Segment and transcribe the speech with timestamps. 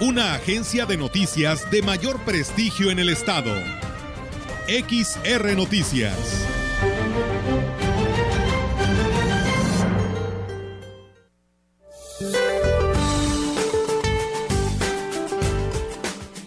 [0.00, 3.54] Una agencia de noticias de mayor prestigio en el estado.
[4.66, 6.16] XR Noticias.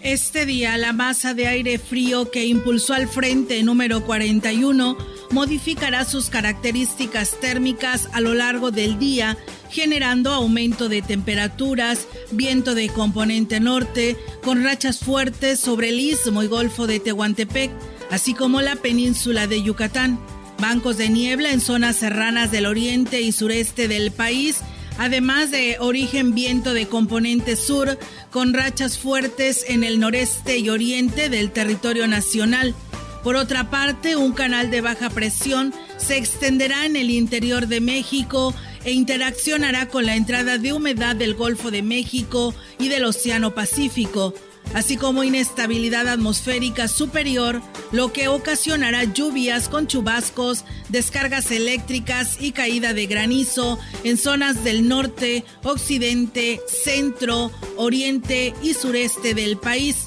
[0.02, 4.96] Este día, la masa de aire frío que impulsó al frente número 41
[5.30, 9.36] modificará sus características térmicas a lo largo del día,
[9.76, 16.46] generando aumento de temperaturas, viento de componente norte, con rachas fuertes sobre el istmo y
[16.46, 17.70] golfo de Tehuantepec,
[18.10, 20.18] así como la península de Yucatán.
[20.58, 24.62] Bancos de niebla en zonas serranas del oriente y sureste del país
[24.98, 27.98] además de origen viento de componente sur
[28.30, 32.74] con rachas fuertes en el noreste y oriente del territorio nacional.
[33.22, 38.54] Por otra parte, un canal de baja presión se extenderá en el interior de México
[38.86, 44.32] e interaccionará con la entrada de humedad del Golfo de México y del Océano Pacífico
[44.74, 47.62] así como inestabilidad atmosférica superior,
[47.92, 54.88] lo que ocasionará lluvias con chubascos, descargas eléctricas y caída de granizo en zonas del
[54.88, 60.06] norte, occidente, centro, oriente y sureste del país.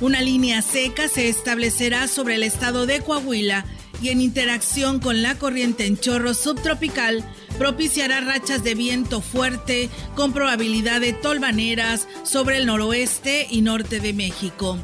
[0.00, 3.64] Una línea seca se establecerá sobre el estado de Coahuila
[4.02, 7.24] y en interacción con la corriente en chorro subtropical
[7.56, 14.12] propiciará rachas de viento fuerte con probabilidad de tolvaneras sobre el noroeste y norte de
[14.12, 14.78] México.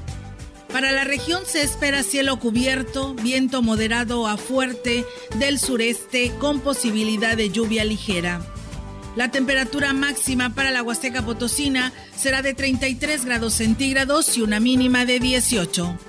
[0.73, 5.05] Para la región se espera cielo cubierto, viento moderado a fuerte
[5.37, 8.41] del sureste con posibilidad de lluvia ligera.
[9.17, 15.07] La temperatura máxima para la Huasteca Potosina será de 33 grados centígrados y una mínima
[15.07, 16.08] de 18.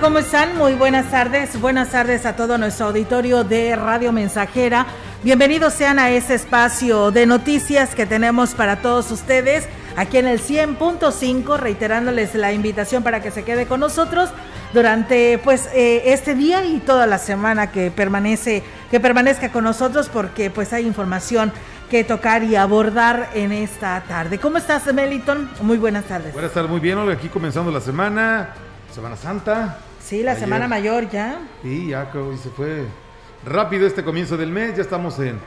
[0.00, 0.56] ¿Cómo están?
[0.56, 1.60] Muy buenas tardes.
[1.60, 4.86] Buenas tardes a todo nuestro auditorio de Radio Mensajera.
[5.22, 10.40] Bienvenidos sean a ese espacio de noticias que tenemos para todos ustedes aquí en el
[10.40, 14.30] 100.5, reiterándoles la invitación para que se quede con nosotros
[14.72, 20.08] durante pues eh, este día y toda la semana que permanece que permanezca con nosotros
[20.08, 21.52] porque pues hay información
[21.90, 24.38] que tocar y abordar en esta tarde.
[24.38, 25.50] ¿Cómo estás, Meliton?
[25.60, 26.32] Muy buenas tardes.
[26.32, 28.54] Buenas tardes, muy bien, Olga, aquí comenzando la semana
[28.92, 29.89] Semana Santa.
[30.02, 31.40] Sí, la Semana Mayor ya.
[31.62, 32.84] Sí, ya que se fue
[33.44, 34.76] rápido este comienzo del mes.
[34.76, 35.38] Ya estamos en,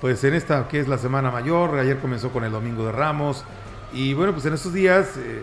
[0.00, 1.78] pues en esta que es la Semana Mayor.
[1.78, 3.44] Ayer comenzó con el Domingo de Ramos.
[3.92, 5.40] Y bueno, pues en estos días, eh,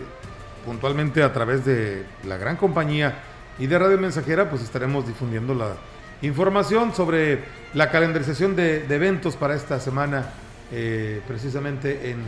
[0.64, 3.18] puntualmente a través de la gran compañía
[3.58, 5.74] y de Radio Mensajera, pues estaremos difundiendo la
[6.22, 10.30] información sobre la calendarización de, eventos para esta semana,
[10.72, 12.18] eh, precisamente en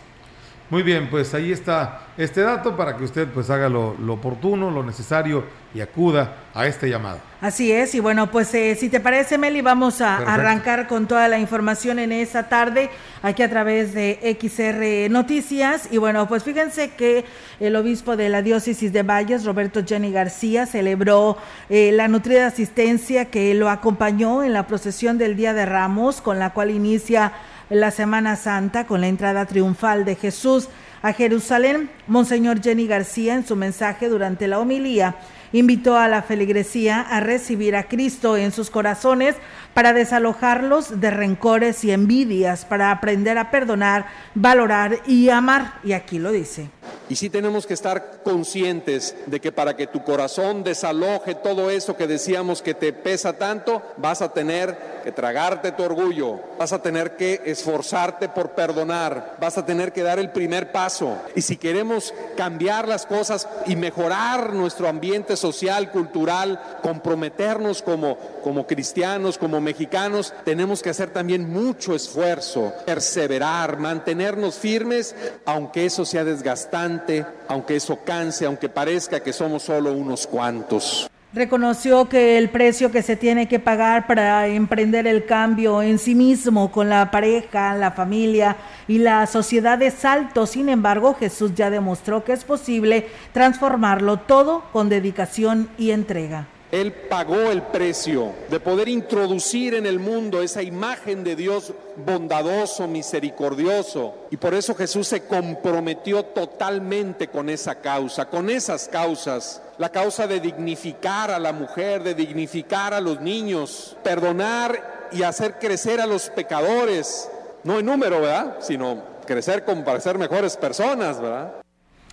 [0.69, 4.83] Muy bien, pues ahí está este dato para que usted pues haga lo, oportuno, lo
[4.83, 7.19] necesario y acuda a este llamado.
[7.41, 11.29] Así es, y bueno, pues eh, si te parece, Meli, vamos a arrancar con toda
[11.29, 12.89] la información en esta tarde
[13.21, 15.87] aquí a través de XR Noticias.
[15.89, 17.23] Y bueno, pues fíjense que
[17.61, 21.37] el obispo de la diócesis de Valles, Roberto Jenny García, celebró
[21.69, 26.39] eh, la nutrida asistencia que lo acompañó en la procesión del Día de Ramos, con
[26.39, 27.31] la cual inicia
[27.69, 30.67] la Semana Santa con la entrada triunfal de Jesús
[31.01, 31.89] a Jerusalén.
[32.05, 35.15] Monseñor Jenny García, en su mensaje durante la homilía,
[35.51, 39.35] invitó a la feligresía a recibir a Cristo en sus corazones
[39.73, 45.79] para desalojarlos de rencores y envidias, para aprender a perdonar, valorar y amar.
[45.83, 46.69] Y aquí lo dice.
[47.09, 51.97] Y sí tenemos que estar conscientes de que para que tu corazón desaloje todo eso
[51.97, 56.81] que decíamos que te pesa tanto, vas a tener que tragarte tu orgullo, vas a
[56.81, 61.17] tener que esforzarte por perdonar, vas a tener que dar el primer paso.
[61.35, 68.67] Y si queremos cambiar las cosas y mejorar nuestro ambiente social, cultural, comprometernos como, como
[68.67, 75.15] cristianos, como mexicanos, tenemos que hacer también mucho esfuerzo, perseverar, mantenernos firmes,
[75.45, 81.09] aunque eso sea desgastante aunque eso canse, aunque parezca que somos solo unos cuantos.
[81.31, 86.15] Reconoció que el precio que se tiene que pagar para emprender el cambio en sí
[86.15, 88.55] mismo con la pareja, la familia
[88.87, 90.47] y la sociedad es alto.
[90.47, 96.47] Sin embargo, Jesús ya demostró que es posible transformarlo todo con dedicación y entrega.
[96.71, 101.73] Él pagó el precio de poder introducir en el mundo esa imagen de Dios
[102.05, 104.13] bondadoso, misericordioso.
[104.29, 109.63] Y por eso Jesús se comprometió totalmente con esa causa, con esas causas.
[109.79, 115.57] La causa de dignificar a la mujer, de dignificar a los niños, perdonar y hacer
[115.57, 117.31] crecer a los pecadores.
[117.63, 118.57] No en número, ¿verdad?
[118.59, 121.55] Sino crecer como para ser mejores personas, ¿verdad?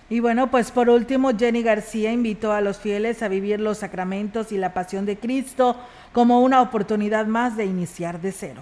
[0.09, 4.51] Y bueno, pues por último, Jenny García invitó a los fieles a vivir los sacramentos
[4.51, 5.75] y la pasión de Cristo
[6.13, 8.61] como una oportunidad más de iniciar de cero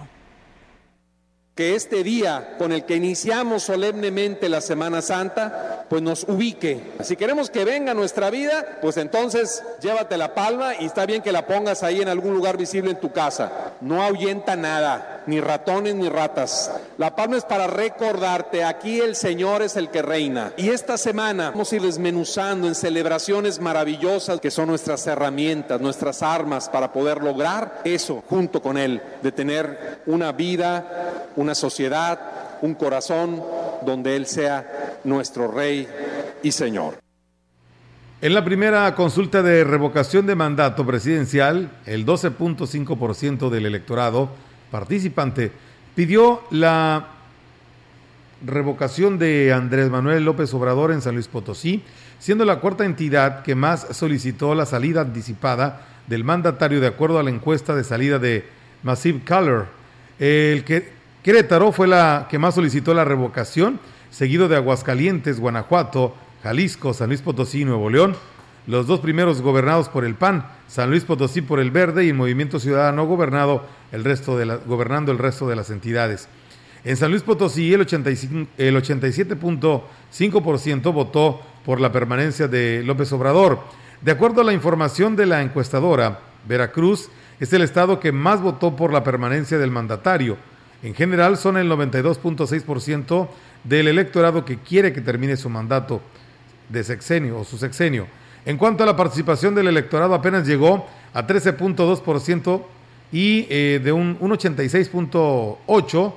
[1.56, 6.82] que este día con el que iniciamos solemnemente la Semana Santa, pues nos ubique.
[7.02, 11.32] Si queremos que venga nuestra vida, pues entonces llévate la palma y está bien que
[11.32, 13.72] la pongas ahí en algún lugar visible en tu casa.
[13.80, 16.70] No ahuyenta nada, ni ratones ni ratas.
[16.98, 20.52] La palma es para recordarte, aquí el Señor es el que reina.
[20.58, 26.22] Y esta semana vamos a ir desmenuzando en celebraciones maravillosas que son nuestras herramientas, nuestras
[26.22, 32.18] armas para poder lograr eso junto con Él, de tener una vida, una sociedad,
[32.62, 33.42] un corazón
[33.84, 35.86] donde Él sea nuestro Rey
[36.42, 36.98] y Señor.
[38.22, 44.30] En la primera consulta de revocación de mandato presidencial, el 12.5% del electorado
[44.70, 45.52] participante
[45.94, 47.08] pidió la
[48.44, 51.82] revocación de Andrés Manuel López Obrador en San Luis Potosí,
[52.18, 57.22] siendo la cuarta entidad que más solicitó la salida anticipada del mandatario de acuerdo a
[57.22, 58.44] la encuesta de salida de
[58.82, 59.66] Massive Color.
[60.18, 60.95] El que
[61.26, 63.80] Querétaro fue la que más solicitó la revocación,
[64.10, 66.14] seguido de Aguascalientes, Guanajuato,
[66.44, 68.14] Jalisco, San Luis Potosí y Nuevo León.
[68.68, 72.14] Los dos primeros gobernados por el PAN, San Luis Potosí por el Verde y el
[72.14, 76.28] Movimiento Ciudadano gobernado el resto de la, gobernando el resto de las entidades.
[76.84, 83.58] En San Luis Potosí el, 85, el 87.5% votó por la permanencia de López Obrador.
[84.00, 87.08] De acuerdo a la información de la encuestadora, Veracruz
[87.40, 90.36] es el estado que más votó por la permanencia del mandatario
[90.82, 93.28] en general son el 92.6%
[93.64, 96.00] del electorado que quiere que termine su mandato
[96.68, 98.06] de sexenio o su sexenio.
[98.44, 102.62] En cuanto a la participación del electorado apenas llegó a 13.2%
[103.12, 106.12] y eh, de un, un 86.8%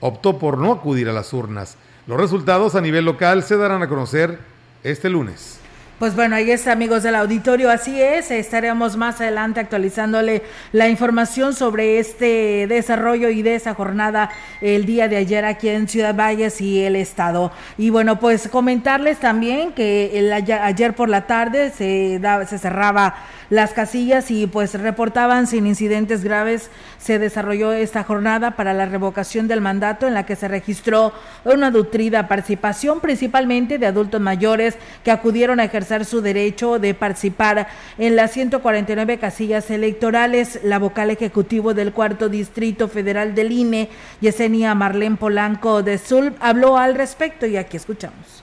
[0.00, 1.76] optó por no acudir a las urnas.
[2.06, 4.38] Los resultados a nivel local se darán a conocer
[4.82, 5.61] este lunes.
[6.02, 7.70] Pues bueno, ahí está, amigos del auditorio.
[7.70, 10.42] Así es, estaremos más adelante actualizándole
[10.72, 14.28] la información sobre este desarrollo y de esa jornada
[14.60, 17.52] el día de ayer aquí en Ciudad Valles y el Estado.
[17.78, 23.14] Y bueno, pues comentarles también que el, ayer por la tarde se, se cerraba
[23.52, 26.70] las casillas y pues reportaban sin incidentes graves.
[26.96, 31.12] Se desarrolló esta jornada para la revocación del mandato en la que se registró
[31.44, 37.68] una nutrida participación principalmente de adultos mayores que acudieron a ejercer su derecho de participar
[37.98, 40.60] en las 149 casillas electorales.
[40.64, 43.90] La vocal ejecutivo del cuarto distrito federal del INE,
[44.22, 48.41] Yesenia Marlene Polanco de Sul, habló al respecto y aquí escuchamos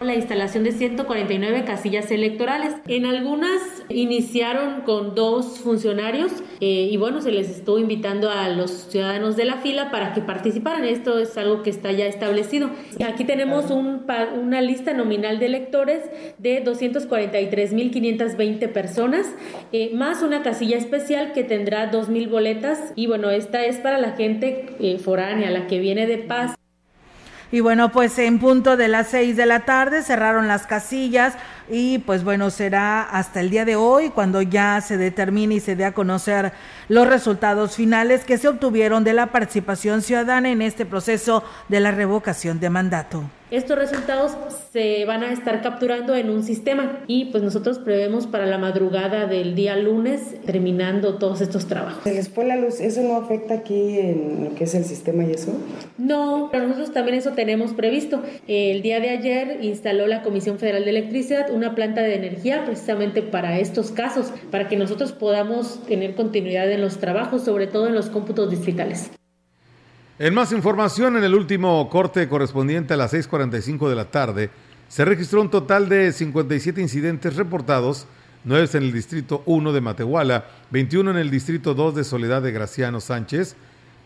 [0.00, 2.74] la instalación de 149 casillas electorales.
[2.86, 8.70] En algunas iniciaron con dos funcionarios eh, y bueno, se les estuvo invitando a los
[8.70, 10.84] ciudadanos de la fila para que participaran.
[10.84, 12.70] Esto es algo que está ya establecido.
[13.04, 14.06] Aquí tenemos un,
[14.40, 16.02] una lista nominal de electores
[16.38, 19.26] de 243.520 personas,
[19.72, 24.12] eh, más una casilla especial que tendrá 2.000 boletas y bueno, esta es para la
[24.12, 26.58] gente eh, foránea, la que viene de paz.
[27.50, 31.34] Y bueno, pues en punto de las seis de la tarde cerraron las casillas
[31.70, 35.76] y pues bueno, será hasta el día de hoy cuando ya se determine y se
[35.76, 36.52] dé a conocer
[36.88, 41.90] los resultados finales que se obtuvieron de la participación ciudadana en este proceso de la
[41.90, 43.24] revocación de mandato.
[43.50, 44.36] Estos resultados
[44.74, 49.26] se van a estar capturando en un sistema y pues nosotros prevemos para la madrugada
[49.26, 52.04] del día lunes terminando todos estos trabajos.
[52.04, 52.78] ¿Se les fue la luz?
[52.80, 55.58] ¿Eso no afecta aquí en lo que es el sistema y eso?
[55.96, 58.22] No, pero nosotros también eso tenemos previsto.
[58.46, 63.20] El día de ayer instaló la Comisión Federal de Electricidad una planta de energía precisamente
[63.20, 67.94] para estos casos, para que nosotros podamos tener continuidad en los trabajos, sobre todo en
[67.94, 69.10] los cómputos distritales.
[70.18, 74.50] En más información, en el último corte correspondiente a las 6.45 de la tarde,
[74.88, 78.06] se registró un total de 57 incidentes reportados,
[78.44, 82.52] 9 en el distrito 1 de Matehuala, 21 en el distrito 2 de Soledad de
[82.52, 83.56] Graciano Sánchez,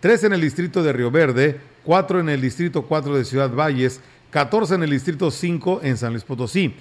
[0.00, 4.00] 3 en el distrito de Río Verde, 4 en el distrito 4 de Ciudad Valles,
[4.30, 6.74] 14 en el distrito 5 en San Luis Potosí,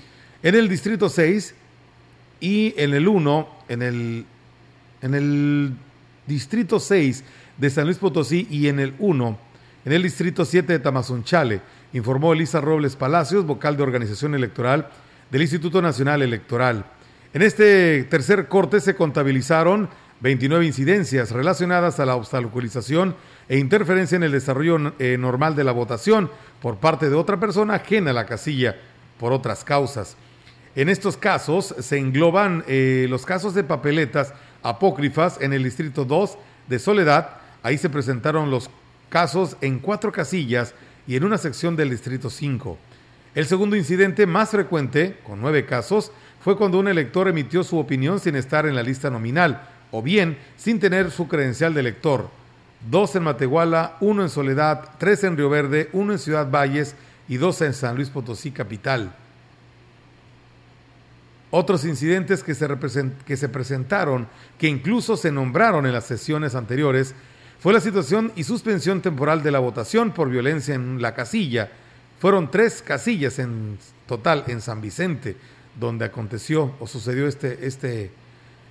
[0.43, 1.55] en el distrito 6
[2.39, 4.25] y en el 1, en el,
[5.01, 5.73] en el
[6.27, 7.23] distrito 6
[7.57, 9.37] de San Luis Potosí y en el 1,
[9.85, 11.61] en el distrito 7 de Tamazunchale,
[11.93, 14.89] informó Elisa Robles Palacios, vocal de organización electoral
[15.29, 16.85] del Instituto Nacional Electoral.
[17.33, 19.89] En este tercer corte se contabilizaron
[20.21, 23.15] 29 incidencias relacionadas a la obstaculización
[23.47, 26.29] e interferencia en el desarrollo eh, normal de la votación
[26.61, 28.75] por parte de otra persona ajena a la casilla
[29.19, 30.15] por otras causas.
[30.75, 36.37] En estos casos se engloban eh, los casos de papeletas apócrifas en el Distrito 2
[36.67, 38.69] de Soledad, Ahí se presentaron los
[39.09, 40.73] casos en cuatro casillas
[41.05, 42.77] y en una sección del Distrito 5.
[43.35, 46.11] El segundo incidente más frecuente, con nueve casos,
[46.41, 49.61] fue cuando un elector emitió su opinión sin estar en la lista nominal,
[49.91, 52.29] o bien sin tener su credencial de elector.
[52.89, 56.95] Dos en Matehuala, uno en Soledad, tres en Río Verde, uno en Ciudad Valles
[57.27, 59.13] y dos en San Luis Potosí Capital.
[61.51, 62.67] Otros incidentes que se,
[63.25, 64.27] que se presentaron,
[64.57, 67.13] que incluso se nombraron en las sesiones anteriores,
[67.59, 71.69] fue la situación y suspensión temporal de la votación por violencia en la casilla.
[72.19, 73.77] Fueron tres casillas en
[74.07, 75.35] total en San Vicente
[75.79, 78.11] donde aconteció o sucedió este, este,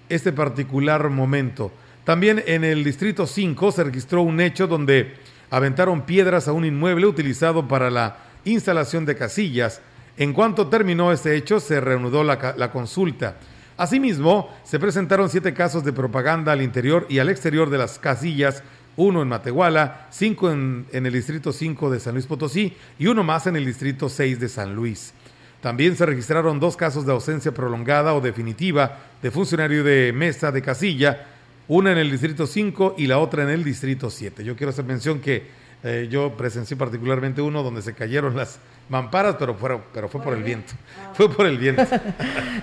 [0.08, 1.70] este particular momento.
[2.04, 5.14] También en el Distrito 5 se registró un hecho donde
[5.50, 9.80] aventaron piedras a un inmueble utilizado para la instalación de casillas.
[10.20, 13.36] En cuanto terminó este hecho, se reanudó la, consulta.
[13.78, 18.62] Asimismo, se presentaron siete casos de propaganda al interior y al exterior de las casillas
[18.98, 23.46] uno en Matehuala, cinco en, el Distrito 5 de San Luis Potosí y uno más
[23.46, 25.14] en el Distrito 6 de San Luis.
[25.62, 30.60] También se registraron dos casos de ausencia prolongada o definitiva de funcionario de mesa de
[30.60, 31.28] casilla,
[31.66, 34.44] una en el Distrito 5 y la otra en el Distrito 7.
[34.44, 35.46] Yo quiero hacer mención que
[35.82, 38.58] eh, yo presencié particularmente uno donde se cayeron las
[38.90, 40.74] mamparas, pero, fueron, pero fue por el viento.
[41.14, 41.86] Fue por el viento.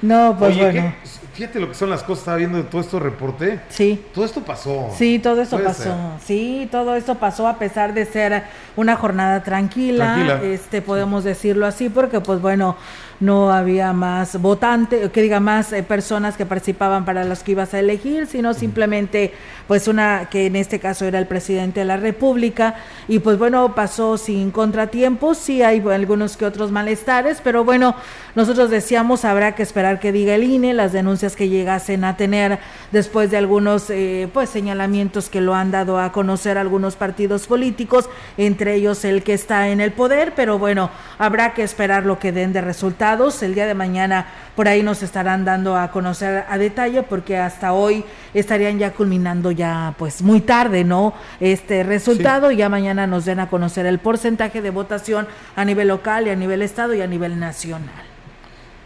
[0.01, 0.93] no, pues bueno.
[1.37, 3.59] Fíjate lo que son las cosas, estaba viendo todo esto reporte.
[3.69, 4.03] Sí.
[4.11, 4.89] Todo esto pasó.
[4.97, 5.95] Sí, todo esto pasó.
[6.25, 8.41] Sí, todo esto pasó a pesar de ser
[8.75, 12.75] una jornada tranquila, tranquila, este podemos decirlo así, porque pues bueno,
[13.19, 17.73] no había más votantes, que diga más eh, personas que participaban para los que ibas
[17.73, 19.33] a elegir, sino simplemente
[19.67, 22.75] pues una que en este caso era el presidente de la República
[23.07, 27.95] y pues bueno, pasó sin contratiempos, sí hay algunos que otros malestares, pero bueno,
[28.37, 32.59] nosotros decíamos, habrá que esperar que diga el INE las denuncias que llegasen a tener
[32.91, 38.11] después de algunos eh, pues señalamientos que lo han dado a conocer algunos partidos políticos,
[38.37, 42.31] entre ellos el que está en el poder, pero bueno, habrá que esperar lo que
[42.31, 43.41] den de resultados.
[43.41, 47.73] El día de mañana por ahí nos estarán dando a conocer a detalle porque hasta
[47.73, 51.15] hoy estarían ya culminando ya pues muy tarde, ¿no?
[51.39, 55.87] Este resultado y ya mañana nos den a conocer el porcentaje de votación a nivel
[55.87, 58.05] local y a nivel estado y a nivel nacional.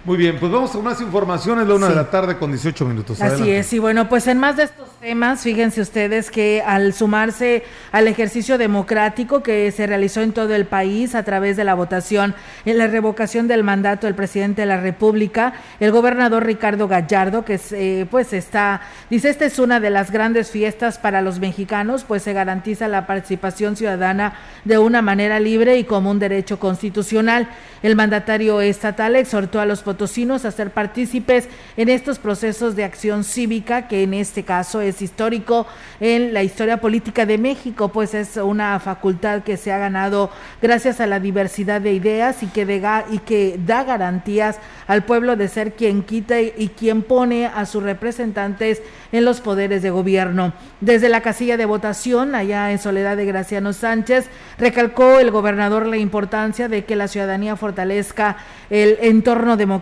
[0.03, 3.21] Muy bien, pues vamos a más informaciones, la una de la tarde con 18 minutos.
[3.21, 7.63] Así es, y bueno, pues en más de estos temas, fíjense ustedes que al sumarse
[7.91, 12.33] al ejercicio democrático que se realizó en todo el país a través de la votación
[12.65, 17.59] en la revocación del mandato del presidente de la República, el gobernador Ricardo Gallardo, que
[17.71, 18.81] eh, pues está,
[19.11, 23.05] dice, esta es una de las grandes fiestas para los mexicanos, pues se garantiza la
[23.05, 24.33] participación ciudadana
[24.65, 27.49] de una manera libre y como un derecho constitucional.
[27.83, 33.25] El mandatario estatal exhortó a los potosinos a ser partícipes en estos procesos de acción
[33.25, 35.67] cívica, que en este caso es histórico
[35.99, 40.29] en la historia política de México, pues es una facultad que se ha ganado
[40.61, 45.73] gracias a la diversidad de ideas y que, y da garantías al pueblo de ser
[45.73, 48.81] quien quita y quien pone a sus representantes
[49.11, 50.53] en los poderes de gobierno.
[50.79, 55.97] Desde la casilla de votación, allá en Soledad de Graciano Sánchez, recalcó el gobernador la
[55.97, 58.37] importancia de que la ciudadanía fortalezca
[58.69, 59.80] el entorno democrático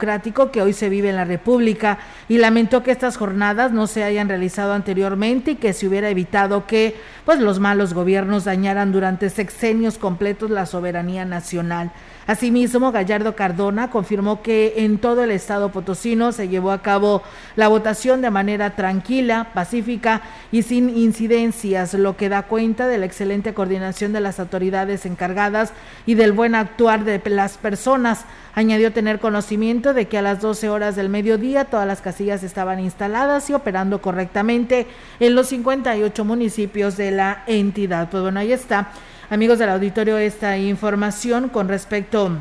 [0.51, 4.29] que hoy se vive en la República y lamentó que estas jornadas no se hayan
[4.29, 9.97] realizado anteriormente y que se hubiera evitado que pues los malos gobiernos dañaran durante sexenios
[9.97, 11.91] completos la soberanía nacional.
[12.29, 17.23] Asimismo, Gallardo Cardona confirmó que en todo el estado potosino se llevó a cabo
[17.55, 20.21] la votación de manera tranquila, pacífica
[20.51, 25.73] y sin incidencias, lo que da cuenta de la excelente coordinación de las autoridades encargadas
[26.05, 28.25] y del buen actuar de las personas.
[28.53, 32.79] Añadió tener conocimiento de que a las 12 horas del mediodía todas las casillas estaban
[32.79, 34.85] instaladas y operando correctamente
[35.19, 38.11] en los 58 municipios de la entidad.
[38.11, 38.91] Pues bueno, ahí está
[39.29, 42.31] amigos del auditorio, esta información con respecto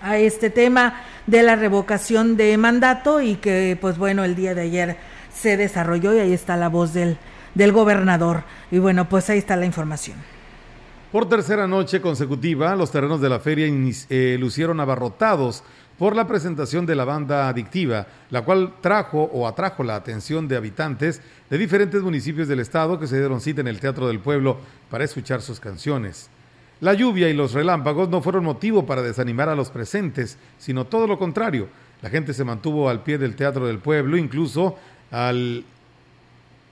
[0.00, 4.62] a este tema de la revocación de mandato y que, pues bueno, el día de
[4.62, 4.96] ayer
[5.32, 7.18] se desarrolló y ahí está la voz del,
[7.54, 8.44] del gobernador.
[8.70, 10.16] Y bueno, pues ahí está la información.
[11.10, 13.66] Por tercera noche consecutiva, los terrenos de la feria
[14.08, 15.62] eh, lucieron abarrotados
[15.98, 20.56] por la presentación de la banda adictiva, la cual trajo o atrajo la atención de
[20.56, 21.20] habitantes
[21.52, 24.56] de diferentes municipios del estado que se dieron cita en el Teatro del Pueblo
[24.88, 26.30] para escuchar sus canciones.
[26.80, 31.06] La lluvia y los relámpagos no fueron motivo para desanimar a los presentes, sino todo
[31.06, 31.68] lo contrario.
[32.00, 34.78] La gente se mantuvo al pie del Teatro del Pueblo, incluso
[35.10, 35.62] al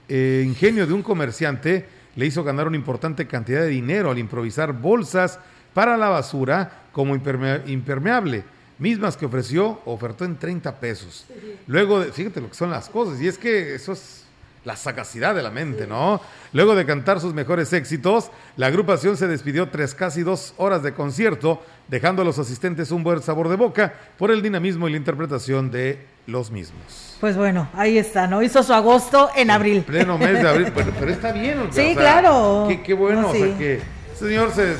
[0.09, 4.73] eh, ingenio de un comerciante le hizo ganar una importante cantidad de dinero al improvisar
[4.73, 5.37] bolsas
[5.75, 8.43] para la basura como impermeable
[8.79, 11.27] mismas que ofreció, ofertó en 30 pesos.
[11.67, 14.20] Luego, de, fíjate lo que son las cosas, y es que eso es
[14.63, 16.21] la sagacidad de la mente, ¿no?
[16.53, 20.93] Luego de cantar sus mejores éxitos, la agrupación se despidió tras casi dos horas de
[20.93, 24.97] concierto, dejando a los asistentes un buen sabor de boca por el dinamismo y la
[24.97, 27.17] interpretación de los mismos.
[27.19, 28.41] Pues bueno, ahí está, ¿no?
[28.43, 29.83] Hizo su agosto en abril.
[29.83, 31.69] Pleno mes de abril, pero, está bien.
[31.71, 32.67] sí, claro.
[32.83, 33.81] Qué, bueno, o sea que
[34.13, 34.75] ese señor se,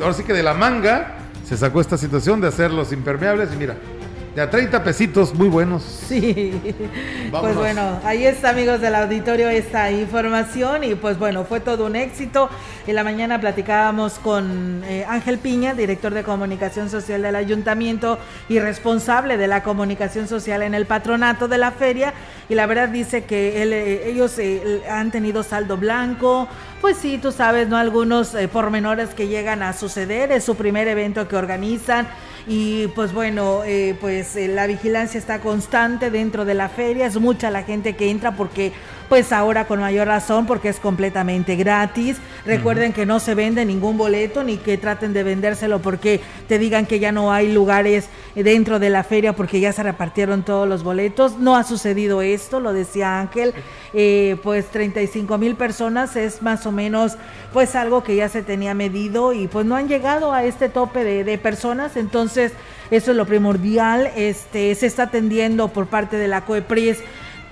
[0.00, 3.76] ahora sí que de la manga se sacó esta situación de hacerlos impermeables y mira,
[4.34, 5.82] de a 30 pesitos, muy buenos.
[6.08, 6.74] Sí.
[7.30, 10.84] Pues bueno, ahí está, amigos del auditorio, esta información.
[10.84, 12.48] Y pues bueno, fue todo un éxito.
[12.86, 18.18] En la mañana platicábamos con eh, Ángel Piña, director de comunicación social del ayuntamiento
[18.48, 22.12] y responsable de la comunicación social en el patronato de la feria.
[22.48, 26.48] Y la verdad dice que eh, ellos eh, han tenido saldo blanco.
[26.80, 27.76] Pues sí, tú sabes, ¿no?
[27.76, 30.30] Algunos pormenores que llegan a suceder.
[30.30, 32.06] Es su primer evento que organizan
[32.46, 37.18] y pues bueno, eh, pues eh, la vigilancia está constante dentro de la feria, es
[37.18, 38.72] mucha la gente que entra porque
[39.08, 42.16] pues ahora con mayor razón porque es completamente gratis.
[42.44, 46.86] Recuerden que no se vende ningún boleto ni que traten de vendérselo porque te digan
[46.86, 50.82] que ya no hay lugares dentro de la feria porque ya se repartieron todos los
[50.82, 51.38] boletos.
[51.38, 53.54] No ha sucedido esto, lo decía Ángel.
[53.92, 57.16] Eh, pues 35 mil personas es más o menos
[57.52, 61.04] pues algo que ya se tenía medido y pues no han llegado a este tope
[61.04, 61.96] de, de personas.
[61.96, 62.52] Entonces
[62.90, 64.10] eso es lo primordial.
[64.16, 66.98] Este se está atendiendo por parte de la COEPRIS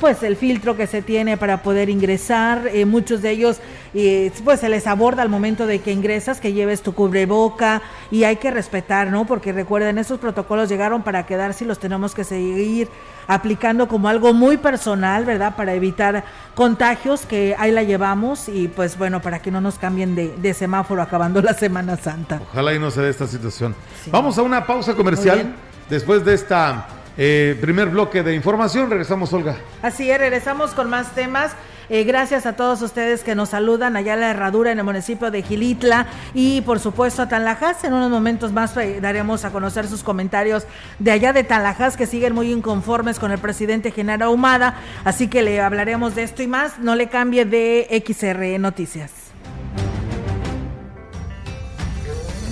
[0.02, 3.60] pues el filtro que se tiene para poder ingresar, eh, muchos de ellos
[3.94, 8.24] eh, pues se les aborda al momento de que ingresas que lleves tu cubreboca y
[8.24, 9.28] hay que respetar, ¿no?
[9.28, 12.88] Porque recuerden, esos protocolos llegaron para quedarse y los tenemos que seguir
[13.28, 15.54] aplicando como algo muy personal, ¿verdad?
[15.54, 16.24] Para evitar
[16.56, 21.00] contagios que ahí la llevamos y pues bueno, para que no nos cambien de, semáforo
[21.00, 22.40] acabando la Semana Santa.
[22.50, 23.76] Ojalá y no se dé esta situación.
[24.10, 25.54] Vamos a una pausa comercial
[25.88, 28.90] después de esta eh, primer bloque de información.
[28.90, 29.56] Regresamos, Olga.
[29.82, 31.52] Así es, regresamos con más temas.
[31.88, 35.30] Eh, gracias a todos ustedes que nos saludan allá en la herradura en el municipio
[35.30, 37.84] de Gilitla y por supuesto a Tanlajas.
[37.84, 40.64] En unos momentos más eh, daremos a conocer sus comentarios
[40.98, 44.76] de allá de Tanlajas que siguen muy inconformes con el presidente Genaro Ahumada.
[45.04, 46.78] Así que le hablaremos de esto y más.
[46.78, 49.21] No le cambie de XR Noticias.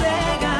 [0.00, 0.59] bodega.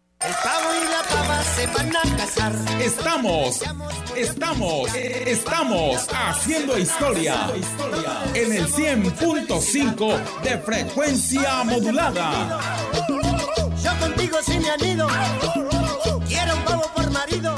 [0.23, 2.53] El pavo y la pava se van a casar.
[2.79, 3.63] Estamos,
[4.15, 7.49] estamos, estamos haciendo historia
[8.35, 12.59] en el 100.5 de frecuencia modulada.
[13.83, 15.07] Yo contigo sí me anido.
[16.27, 17.55] Quiero un pavo por marido.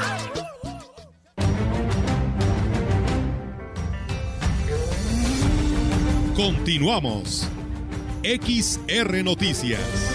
[6.34, 7.50] Continuamos.
[8.24, 10.13] XR Noticias.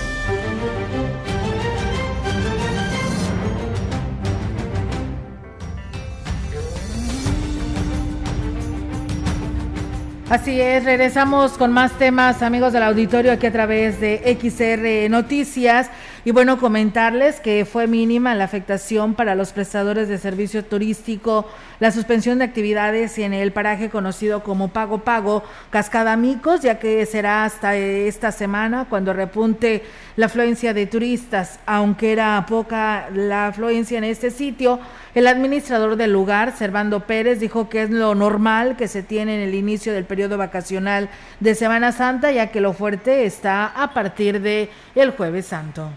[10.30, 15.90] Así es, regresamos con más temas, amigos del auditorio, aquí a través de XR Noticias.
[16.28, 21.46] Y bueno, comentarles que fue mínima la afectación para los prestadores de servicio turístico,
[21.80, 27.06] la suspensión de actividades en el paraje conocido como Pago Pago Cascada Micos, ya que
[27.06, 29.82] será hasta esta semana cuando repunte
[30.16, 31.60] la afluencia de turistas.
[31.64, 34.80] Aunque era poca la afluencia en este sitio,
[35.14, 39.48] el administrador del lugar, Servando Pérez, dijo que es lo normal que se tiene en
[39.48, 41.08] el inicio del periodo vacacional
[41.40, 45.90] de Semana Santa, ya que lo fuerte está a partir de el jueves santo.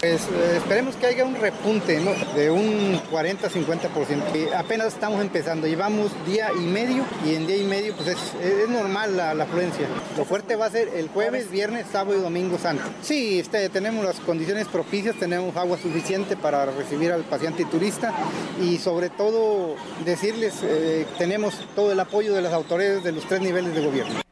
[0.00, 2.00] Pues eh, esperemos que haya un repunte
[2.34, 4.54] de un 40-50%.
[4.54, 9.16] Apenas estamos empezando, llevamos día y medio y en día y medio pues es, normal
[9.16, 9.86] la, afluencia.
[10.16, 12.84] Lo fuerte va a ser el jueves, viernes, sábado y domingo santo.
[13.02, 18.12] Sí, este, tenemos las condiciones propicias, tenemos agua suficiente para recibir al paciente y turista
[18.60, 23.40] y sobre todo decirles, eh, tenemos todo el apoyo de las autoridades de los tres
[23.40, 24.24] niveles de gobierno.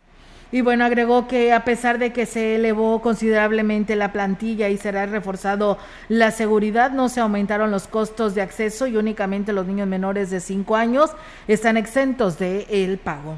[0.52, 5.06] Y bueno, agregó que a pesar de que se elevó considerablemente la plantilla y será
[5.06, 10.28] reforzado la seguridad, no se aumentaron los costos de acceso y únicamente los niños menores
[10.28, 11.10] de 5 años
[11.48, 13.36] están exentos de el pago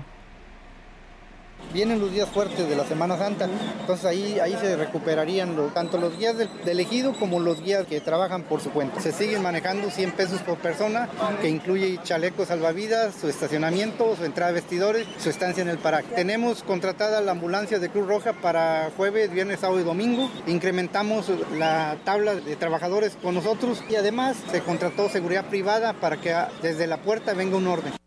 [1.73, 3.49] vienen los días fuertes de la Semana Santa,
[3.81, 8.43] entonces ahí, ahí se recuperarían tanto los guías del, elegido como los guías que trabajan
[8.43, 9.01] por su cuenta.
[9.01, 11.09] Se siguen manejando 100 pesos por persona,
[11.41, 16.07] que incluye chalecos salvavidas, su estacionamiento, su entrada de vestidores, su estancia en el paraje.
[16.15, 20.31] Tenemos contratada la ambulancia de Cruz Roja para jueves, viernes, sábado y domingo.
[20.47, 26.35] Incrementamos la tabla de trabajadores con nosotros y además se contrató seguridad privada para que
[26.63, 28.04] desde la puerta venga un orden.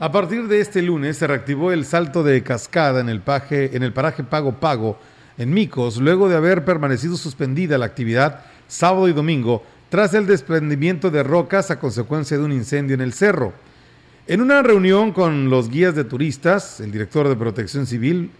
[0.00, 3.82] A partir de este lunes se reactivó el salto de cascada en el, paje, en
[3.82, 4.96] el paraje Pago Pago
[5.36, 11.10] en Micos, luego de haber permanecido suspendida la actividad sábado y domingo tras el desprendimiento
[11.10, 13.52] de rocas a consecuencia de un incendio en el cerro.
[14.28, 18.30] En una reunión con los guías de turistas, el director de Protección Civil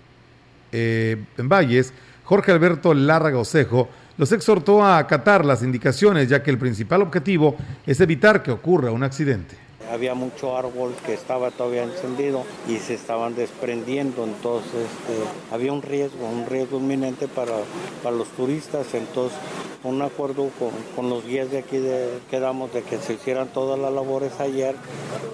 [0.70, 1.92] eh, en Valles,
[2.22, 7.56] Jorge Alberto Lárraga Osejo, los exhortó a acatar las indicaciones, ya que el principal objetivo
[7.84, 12.94] es evitar que ocurra un accidente había mucho árbol que estaba todavía encendido y se
[12.94, 17.54] estaban desprendiendo, entonces este, había un riesgo, un riesgo inminente para,
[18.02, 19.38] para los turistas, entonces
[19.84, 20.50] un acuerdo
[20.96, 24.74] con, los guías de aquí de, quedamos de que se hicieran todas las labores ayer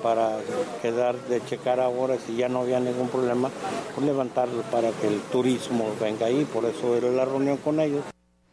[0.03, 0.39] para
[0.83, 3.51] quedar de checar ahora si ya no había ningún problema,
[3.95, 8.05] pues levantarlo para que el turismo venga ahí, por eso era la reunión con ellos.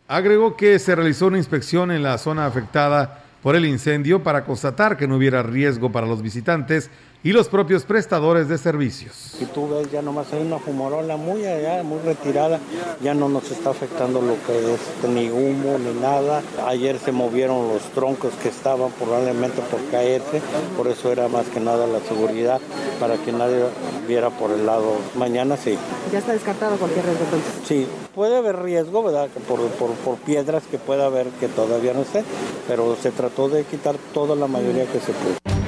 [0.08, 4.97] Agregó que se realizó una inspección en la zona afectada por el incendio para constatar
[4.97, 6.89] que no hubiera riesgo para los visitantes
[7.23, 9.13] y los propios prestadores de servicios.
[9.38, 12.60] Si tú ves, ya nomás hay una fumarola muy allá, muy retirada,
[13.01, 16.41] ya no nos está afectando lo que es ni humo ni nada.
[16.65, 20.41] Ayer se movieron los troncos que estaban probablemente por caerse,
[20.75, 22.60] por eso era más que nada la seguridad,
[22.99, 23.65] para que nadie
[24.07, 24.95] viera por el lado.
[25.15, 25.77] Mañana sí.
[26.12, 27.51] ¿Ya está descartado cualquier riesgo entonces?
[27.65, 29.29] Sí, puede haber riesgo, ¿verdad?
[29.47, 32.23] Por, por, por piedras que pueda haber que todavía no esté,
[32.67, 35.61] pero se trató de quitar toda la mayoría que se pudo.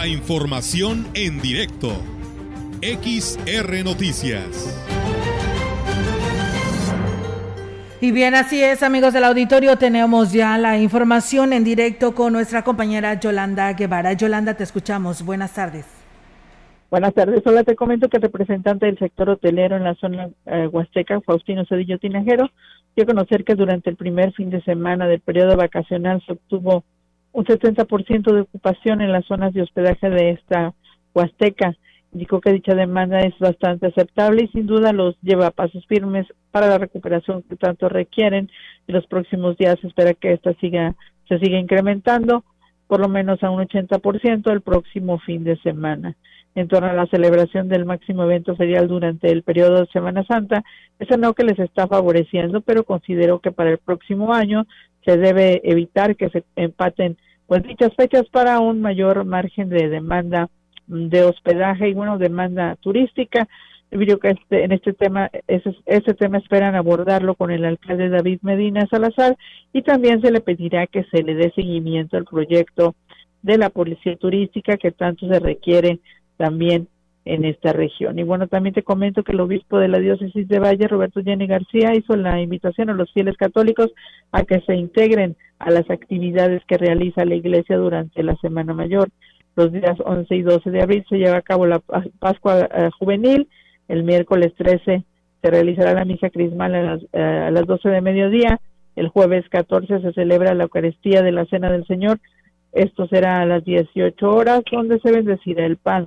[0.00, 1.90] La información en directo.
[2.80, 4.48] XR Noticias.
[8.00, 12.64] Y bien, así es, amigos del auditorio, tenemos ya la información en directo con nuestra
[12.64, 14.14] compañera Yolanda Guevara.
[14.14, 15.22] Yolanda, te escuchamos.
[15.22, 15.84] Buenas tardes.
[16.90, 17.42] Buenas tardes.
[17.44, 21.66] Hola, te comento que el representante del sector hotelero en la zona eh, huasteca, Faustino
[21.66, 22.50] Cedillo Tinajero,
[22.96, 26.84] dio a conocer que durante el primer fin de semana del periodo vacacional se obtuvo
[27.32, 30.74] un 70% de ocupación en las zonas de hospedaje de esta
[31.14, 31.76] Huasteca.
[32.12, 36.26] Indicó que dicha demanda es bastante aceptable y sin duda los lleva a pasos firmes
[36.50, 38.50] para la recuperación que tanto requieren.
[38.88, 40.96] En los próximos días se espera que esta siga,
[41.28, 42.44] se siga incrementando
[42.90, 46.16] por lo menos a un 80% el próximo fin de semana.
[46.56, 50.64] En torno a la celebración del máximo evento ferial durante el periodo de Semana Santa,
[50.98, 54.66] es no que les está favoreciendo, pero considero que para el próximo año
[55.04, 60.48] se debe evitar que se empaten pues dichas fechas para un mayor margen de demanda
[60.86, 63.48] de hospedaje y bueno demanda turística.
[63.90, 68.38] Yo que este, en este tema ese, ese tema esperan abordarlo con el alcalde David
[68.42, 69.36] Medina Salazar
[69.72, 72.94] y también se le pedirá que se le dé seguimiento al proyecto
[73.42, 75.98] de la policía turística que tanto se requiere
[76.36, 76.86] también
[77.24, 78.18] en esta región.
[78.18, 81.46] Y bueno, también te comento que el obispo de la diócesis de Valle, Roberto Jenny
[81.46, 83.92] García, hizo la invitación a los fieles católicos
[84.32, 89.10] a que se integren a las actividades que realiza la iglesia durante la Semana Mayor.
[89.56, 91.80] Los días 11 y 12 de abril se lleva a cabo la
[92.18, 93.48] Pascua eh, Juvenil,
[93.88, 95.04] el miércoles 13
[95.42, 98.60] se realizará la misa crismal a las, eh, a las 12 de mediodía,
[98.96, 102.20] el jueves 14 se celebra la Eucaristía de la Cena del Señor,
[102.72, 106.06] esto será a las 18 horas, donde se bendecirá el pan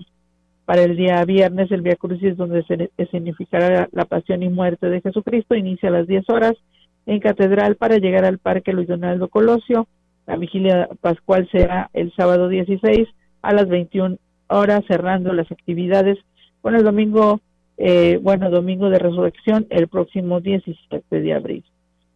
[0.66, 5.02] para el día viernes, el Via Crucis, donde se significará la pasión y muerte de
[5.02, 6.54] Jesucristo, inicia a las 10 horas
[7.06, 9.88] en Catedral para llegar al Parque Luis Donaldo Colosio.
[10.26, 13.08] La vigilia pascual será el sábado 16
[13.42, 16.18] a las 21 horas, cerrando las actividades
[16.62, 17.42] con el domingo,
[17.78, 21.66] eh, bueno, domingo de resurrección, el próximo 17 de abril.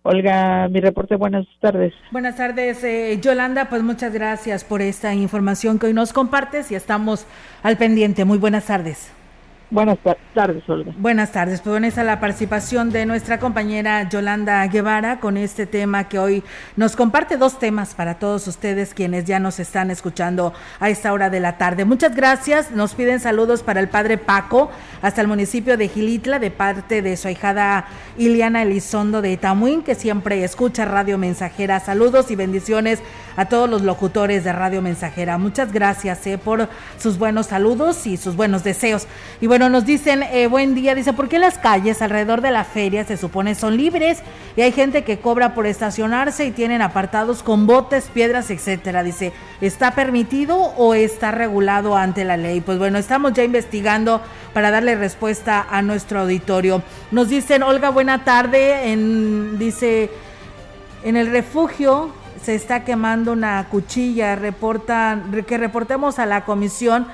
[0.08, 1.93] Olga, mi reporte, buenas tardes.
[2.12, 6.76] Buenas tardes, eh, Yolanda, pues muchas gracias por esta información que hoy nos compartes y
[6.76, 7.26] estamos
[7.62, 8.24] al pendiente.
[8.24, 9.12] Muy buenas tardes.
[9.70, 9.98] Buenas
[10.34, 10.94] tardes, Olga.
[10.98, 11.60] Buenas tardes.
[11.60, 16.42] Pues bueno, esa la participación de nuestra compañera Yolanda Guevara con este tema que hoy
[16.78, 21.30] nos comparte dos temas para todos ustedes quienes ya nos están escuchando a esta hora
[21.30, 21.84] de la tarde.
[21.84, 22.72] Muchas gracias.
[22.72, 27.18] Nos piden saludos para el padre Paco hasta el municipio de Gilitla de parte de
[27.18, 31.82] su ahijada Iliana Elizondo de Tamuín que siempre escucha Radio Mensajera.
[31.82, 33.00] Saludos y bendiciones
[33.36, 35.38] a todos los locutores de Radio Mensajera.
[35.38, 39.08] Muchas gracias eh, por sus buenos saludos y sus buenos deseos.
[39.42, 42.63] Y bueno, nos dicen, eh, buen día, dice, ¿por qué las calles alrededor de la
[42.63, 44.20] feria se supone son libres
[44.56, 49.04] y hay gente que cobra por estacionarse y tienen apartados con botes, piedras, etcétera?
[49.04, 52.62] Dice, ¿está permitido o está regulado ante la ley?
[52.62, 54.22] Pues bueno, estamos ya investigando
[54.54, 56.84] para darle respuesta a nuestro auditorio.
[57.12, 60.10] Nos dicen, Olga, buena tarde, en, dice,
[61.04, 67.08] en el refugio se está quemando una cuchilla, reportan, que reportemos a la comisión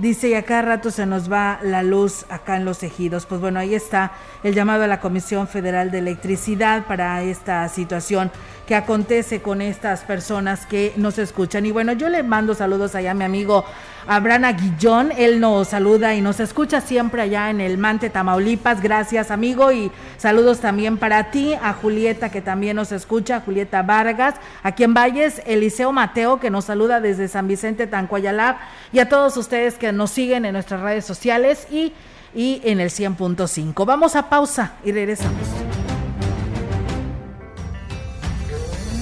[0.00, 3.26] Dice, y acá rato se nos va la luz acá en los ejidos.
[3.26, 8.30] Pues bueno, ahí está el llamado a la Comisión Federal de Electricidad para esta situación
[8.66, 11.66] que acontece con estas personas que nos escuchan.
[11.66, 13.66] Y bueno, yo le mando saludos allá a mi amigo
[14.06, 15.12] Abraham Aguillón.
[15.16, 18.82] Él nos saluda y nos escucha siempre allá en el Mante, Tamaulipas.
[18.82, 19.72] Gracias, amigo.
[19.72, 24.94] Y saludos también para ti, a Julieta, que también nos escucha, Julieta Vargas, aquí en
[24.94, 28.56] Valles, Eliseo Mateo, que nos saluda desde San Vicente, Tancuayalab,
[28.92, 31.92] y a todos ustedes que nos siguen en nuestras redes sociales y,
[32.34, 33.84] y en el 100.5.
[33.84, 35.89] Vamos a pausa y regresamos.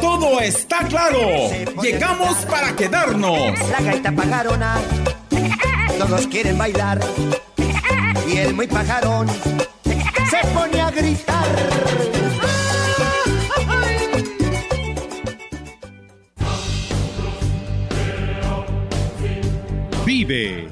[0.00, 1.18] Todo está claro.
[1.82, 3.58] Llegamos para quedarnos.
[3.70, 4.78] La gaita pajarona,
[5.98, 7.00] todos quieren bailar.
[8.28, 9.28] Y el muy pajarón
[10.30, 11.46] se pone a gritar.
[20.04, 20.68] Vive.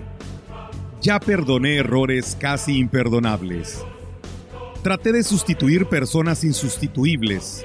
[1.03, 3.85] Ya perdoné errores casi imperdonables.
[4.83, 7.65] Traté de sustituir personas insustituibles.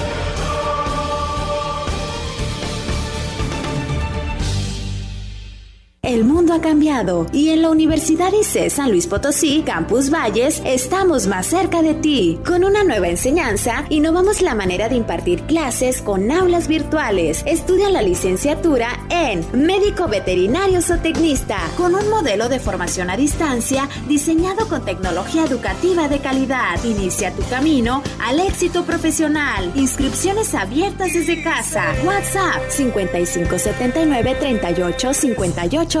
[6.11, 11.25] El mundo ha cambiado y en la Universidad ICE San Luis Potosí, Campus Valles, estamos
[11.25, 12.37] más cerca de ti.
[12.45, 17.43] Con una nueva enseñanza, innovamos la manera de impartir clases con aulas virtuales.
[17.45, 24.67] Estudia la licenciatura en Médico Veterinario Zootecnista, con un modelo de formación a distancia diseñado
[24.67, 26.83] con tecnología educativa de calidad.
[26.83, 29.71] Inicia tu camino al éxito profesional.
[29.75, 31.85] Inscripciones abiertas desde casa.
[32.03, 36.00] WhatsApp 5579 38 58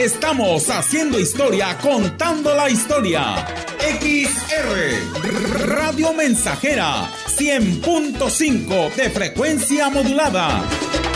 [0.00, 3.46] Estamos haciendo historia, contando la historia.
[3.80, 10.64] XR Radio Mensajera 100.5 de frecuencia modulada.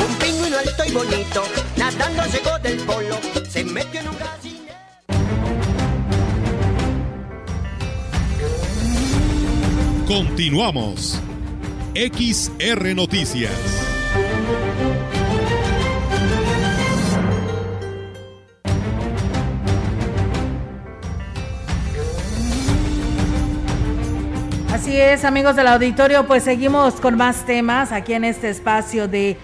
[0.06, 1.44] Un pingüino alto y bonito,
[1.78, 3.18] nadando llegó del polo,
[3.48, 4.74] se metió en un gallinero.
[10.06, 11.22] Continuamos.
[11.94, 13.83] XR Noticias.
[24.74, 29.36] Así es, amigos del auditorio, pues seguimos con más temas aquí en este espacio de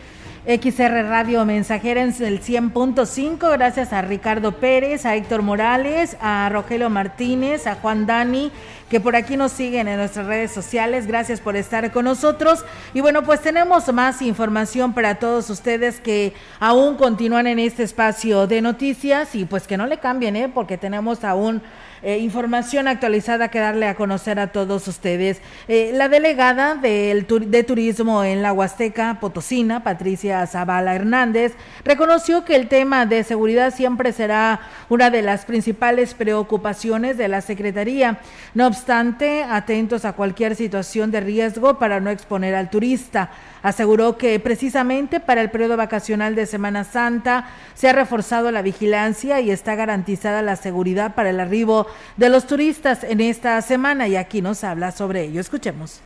[0.44, 3.52] XR Radio Mensajera en el 100.5.
[3.52, 8.50] Gracias a Ricardo Pérez, a Héctor Morales, a Rogelio Martínez, a Juan Dani,
[8.90, 11.06] que por aquí nos siguen en nuestras redes sociales.
[11.06, 12.64] Gracias por estar con nosotros.
[12.92, 18.48] Y bueno, pues tenemos más información para todos ustedes que aún continúan en este espacio
[18.48, 20.50] de noticias y pues que no le cambien, ¿eh?
[20.52, 21.62] porque tenemos aún
[22.02, 25.40] eh, información actualizada que darle a conocer a todos ustedes.
[25.68, 32.56] Eh, la delegada del de turismo en la Huasteca Potosina, Patricia Zavala Hernández, reconoció que
[32.56, 38.20] el tema de seguridad siempre será una de las principales preocupaciones de la Secretaría.
[38.54, 43.30] No obstante, atentos a cualquier situación de riesgo para no exponer al turista.
[43.62, 49.40] Aseguró que precisamente para el periodo vacacional de Semana Santa se ha reforzado la vigilancia
[49.40, 51.86] y está garantizada la seguridad para el arribo
[52.16, 55.40] de los turistas en esta semana y aquí nos habla sobre ello.
[55.40, 56.00] Escuchemos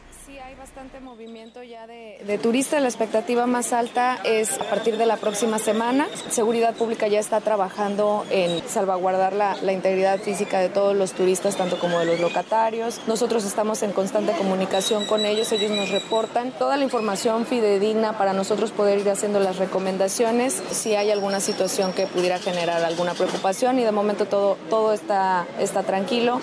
[1.01, 2.83] movimiento ya de, de, turistas.
[2.83, 6.07] La expectativa más alta es a partir de la próxima semana.
[6.31, 11.57] Seguridad Pública ya está trabajando en salvaguardar la, la, integridad física de todos los turistas,
[11.57, 13.01] tanto como de los locatarios.
[13.07, 15.53] Nosotros estamos en constante comunicación con ellos.
[15.53, 20.95] Ellos nos reportan toda la información fidedigna para nosotros poder ir haciendo las recomendaciones si
[20.95, 25.83] hay alguna situación que pudiera generar alguna preocupación y de momento todo, todo está, está
[25.83, 26.41] tranquilo.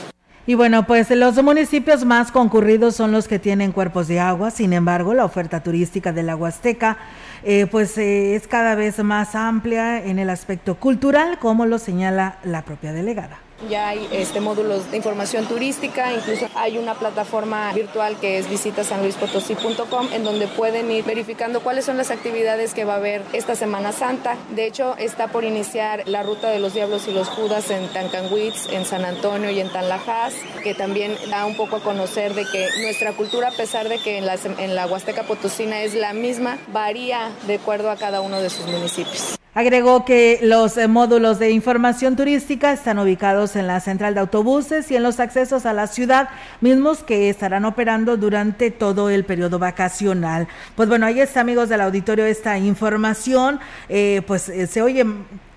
[0.48, 4.74] Y bueno, pues los municipios más concurridos son los que tienen cuerpos de agua, sin
[4.74, 6.98] embargo, la oferta turística de la Huasteca
[7.44, 12.38] eh, pues eh, es cada vez más amplia en el aspecto cultural, como lo señala
[12.44, 13.40] la propia delegada.
[13.70, 20.10] Ya hay este, módulos de información turística, incluso hay una plataforma virtual que es visitasanluispotosí.com
[20.14, 23.92] en donde pueden ir verificando cuáles son las actividades que va a haber esta Semana
[23.92, 24.36] Santa.
[24.56, 28.68] De hecho, está por iniciar la ruta de los Diablos y los Judas en Tancanwitz,
[28.72, 30.34] en San Antonio y en Tanlajas,
[30.64, 34.18] que también da un poco a conocer de que nuestra cultura, a pesar de que
[34.18, 38.42] en la, en la Huasteca Potosina es la misma, varía de acuerdo a cada uno
[38.42, 39.41] de sus municipios.
[39.54, 44.90] Agregó que los eh, módulos de información turística están ubicados en la central de autobuses
[44.92, 46.30] y en los accesos a la ciudad,
[46.62, 50.48] mismos que estarán operando durante todo el periodo vacacional.
[50.76, 53.60] Pues bueno, ahí está, amigos del auditorio, esta información.
[53.90, 55.06] Eh, pues eh, se oye,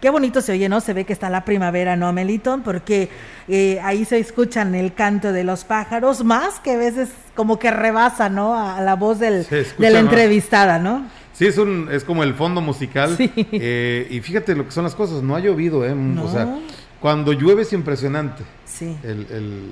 [0.01, 0.81] qué bonito se oye, ¿no?
[0.81, 2.63] Se ve que está la primavera, ¿no, Meliton?
[2.63, 3.11] Porque
[3.47, 7.71] eh, ahí se escuchan el canto de los pájaros, más que a veces como que
[7.71, 8.57] rebasa, ¿no?
[8.57, 11.07] A, la voz del, de la entrevistada, ¿no?
[11.35, 13.17] Sí, es, un, es como el fondo musical.
[13.37, 15.95] Eh, y fíjate lo que son las cosas, no ha llovido, ¿eh?
[16.23, 16.59] O sea,
[17.01, 18.45] cuando llueve es impresionante.
[18.65, 18.97] Sí.
[19.03, 19.71] El, el,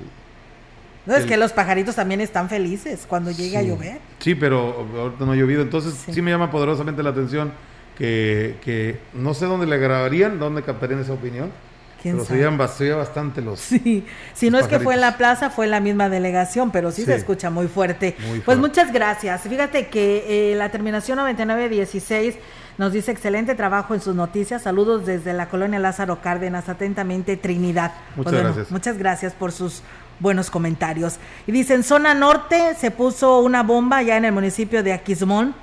[1.05, 3.99] no, es que los pajaritos también están felices cuando llega a llover.
[4.19, 5.61] Sí, pero ahorita no ha llovido.
[5.61, 7.51] Entonces sí, me llama poderosamente la atención
[7.97, 11.51] que, que no sé dónde le grabarían, dónde captarían esa opinión.
[12.03, 13.59] Pero se oían bastante los.
[13.73, 16.91] Sí, si no es que fue en la plaza, fue en la misma delegación, pero
[16.91, 18.15] sí, se escucha muy fuerte.
[18.45, 19.41] Pues muchas gracias.
[19.41, 22.35] Fíjate que eh, la terminación 9916
[22.77, 24.63] nos dice excelente trabajo en sus noticias.
[24.63, 27.93] Saludos desde la colonia Lázaro Cárdenas, atentamente Trinidad.
[28.15, 28.71] Muchas pues gracias.
[28.71, 29.81] Muchas gracias por sus
[30.19, 31.17] buenos comentarios.
[31.47, 35.55] Y dice, en zona norte se puso una bomba ya en el municipio de Aquismón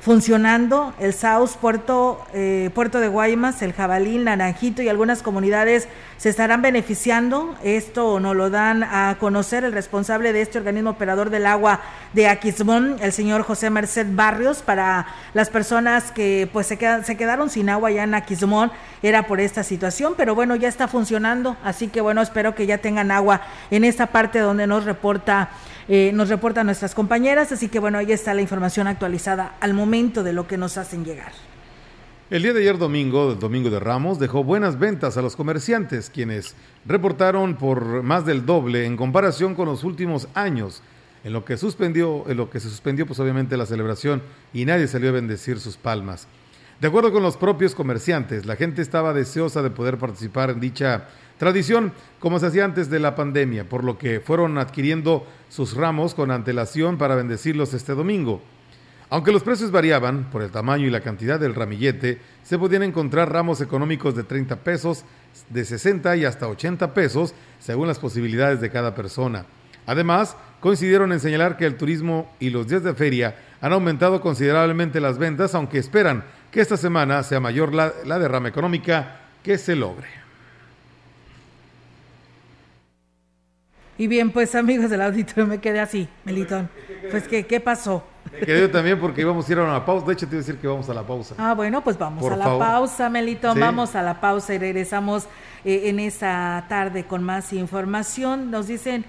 [0.00, 6.28] funcionando el Saus, Puerto, eh, Puerto de Guaymas, el Jabalí, Naranjito y algunas comunidades se
[6.28, 7.56] estarán beneficiando.
[7.64, 11.80] Esto nos lo dan a conocer el responsable de este organismo operador del agua
[12.12, 17.16] de Aquismón, el señor José Merced Barrios, para las personas que pues se, quedan, se
[17.16, 18.70] quedaron sin agua ya en Aquismón,
[19.02, 22.78] era por esta situación, pero bueno, ya está funcionando, así que bueno, espero que ya
[22.78, 25.50] tengan agua en esta parte donde nos reporta
[25.88, 30.22] eh, nos reportan nuestras compañeras, así que bueno, ahí está la información actualizada al momento
[30.22, 31.32] de lo que nos hacen llegar.
[32.28, 36.56] El día de ayer domingo, domingo de Ramos, dejó buenas ventas a los comerciantes, quienes
[36.84, 40.82] reportaron por más del doble en comparación con los últimos años.
[41.24, 44.22] en lo que suspendió, en lo que se suspendió, pues obviamente la celebración
[44.52, 46.28] y nadie salió a bendecir sus palmas.
[46.80, 51.08] De acuerdo con los propios comerciantes, la gente estaba deseosa de poder participar en dicha
[51.38, 56.14] tradición como se hacía antes de la pandemia, por lo que fueron adquiriendo sus ramos
[56.14, 58.42] con antelación para bendecirlos este domingo.
[59.08, 63.32] Aunque los precios variaban por el tamaño y la cantidad del ramillete, se podían encontrar
[63.32, 65.04] ramos económicos de 30 pesos,
[65.48, 69.46] de 60 y hasta 80 pesos, según las posibilidades de cada persona.
[69.86, 75.00] Además, coincidieron en señalar que el turismo y los días de feria han aumentado considerablemente
[75.00, 76.24] las ventas, aunque esperan
[76.56, 80.08] que esta semana sea mayor la, la derrama económica que se logre.
[83.98, 86.70] Y bien, pues amigos del auditorio, me quedé así, Melitón.
[87.10, 88.04] Pues, ¿qué, qué pasó?
[88.32, 90.06] Me quedé también porque íbamos a ir a una pausa.
[90.06, 91.34] De hecho, te iba a decir que vamos a la pausa.
[91.36, 93.60] Ah, bueno, pues vamos a la pausa, Melitón.
[93.60, 95.24] Vamos a la pausa y regresamos
[95.62, 98.50] eh, en esta tarde con más información.
[98.50, 99.04] Nos dicen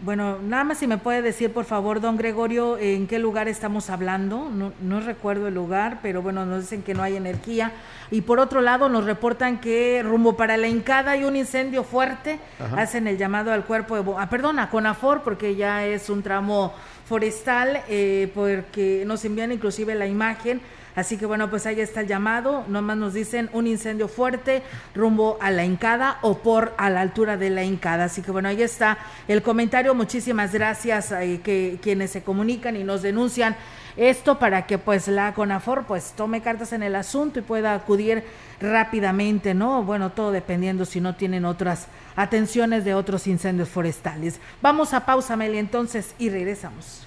[0.00, 3.90] bueno, nada más si me puede decir, por favor, don Gregorio, en qué lugar estamos
[3.90, 4.48] hablando.
[4.48, 7.72] No, no, recuerdo el lugar, pero bueno, nos dicen que no hay energía.
[8.10, 12.38] Y por otro lado, nos reportan que rumbo para la Incada hay un incendio fuerte.
[12.76, 14.14] Hacen el llamado al cuerpo de...
[14.18, 16.72] Ah, perdón, a Conafor, porque ya es un tramo
[17.06, 20.60] forestal, eh, porque nos envían inclusive la imagen
[20.98, 22.64] Así que bueno, pues ahí está el llamado.
[22.66, 24.64] Nomás nos dicen un incendio fuerte
[24.96, 28.06] rumbo a la Incada o por a la altura de la Incada.
[28.06, 29.94] Así que bueno, ahí está el comentario.
[29.94, 33.54] Muchísimas gracias a eh, quienes se comunican y nos denuncian
[33.96, 38.24] esto para que pues la CONAFOR pues tome cartas en el asunto y pueda acudir
[38.60, 39.84] rápidamente, ¿no?
[39.84, 41.86] Bueno, todo dependiendo si no tienen otras
[42.16, 44.40] atenciones de otros incendios forestales.
[44.60, 47.06] Vamos a pausa, Meli, entonces, y regresamos.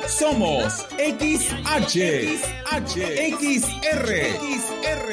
[0.07, 1.95] Somos XH,
[2.65, 2.95] XH,
[3.37, 4.07] XR,
[4.57, 5.07] XR,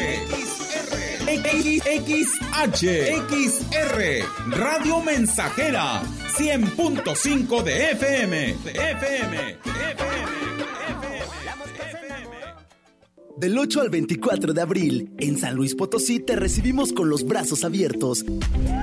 [1.99, 2.83] XH,
[3.29, 3.99] XR,
[4.51, 6.03] Radio Mensajera,
[6.37, 10.58] 100.5 de FM, de FM, de FM.
[13.39, 17.63] Del 8 al 24 de abril, en San Luis Potosí te recibimos con los brazos
[17.63, 18.25] abiertos.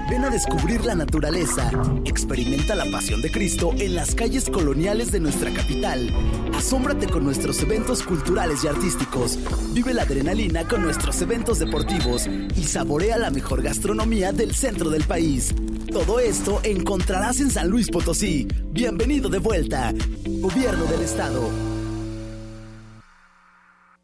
[0.09, 1.69] Ven a descubrir la naturaleza,
[2.05, 6.09] experimenta la pasión de Cristo en las calles coloniales de nuestra capital.
[6.55, 9.37] Asómbrate con nuestros eventos culturales y artísticos.
[9.73, 15.03] Vive la adrenalina con nuestros eventos deportivos y saborea la mejor gastronomía del centro del
[15.03, 15.53] país.
[15.91, 18.47] Todo esto encontrarás en San Luis Potosí.
[18.71, 19.93] Bienvenido de vuelta.
[20.39, 21.64] Gobierno del Estado.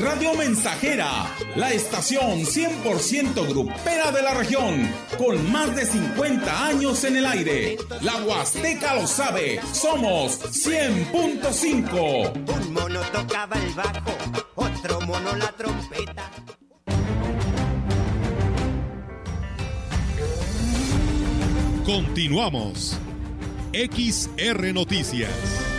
[0.00, 7.16] Radio Mensajera, la estación 100% grupera de la región, con más de 50 años en
[7.16, 7.76] el aire.
[8.00, 12.32] La Huasteca lo sabe, somos 100.5.
[12.48, 14.16] Un mono tocaba el bajo,
[14.54, 16.30] otro mono la trompeta.
[21.84, 22.96] Continuamos.
[23.72, 25.69] XR Noticias.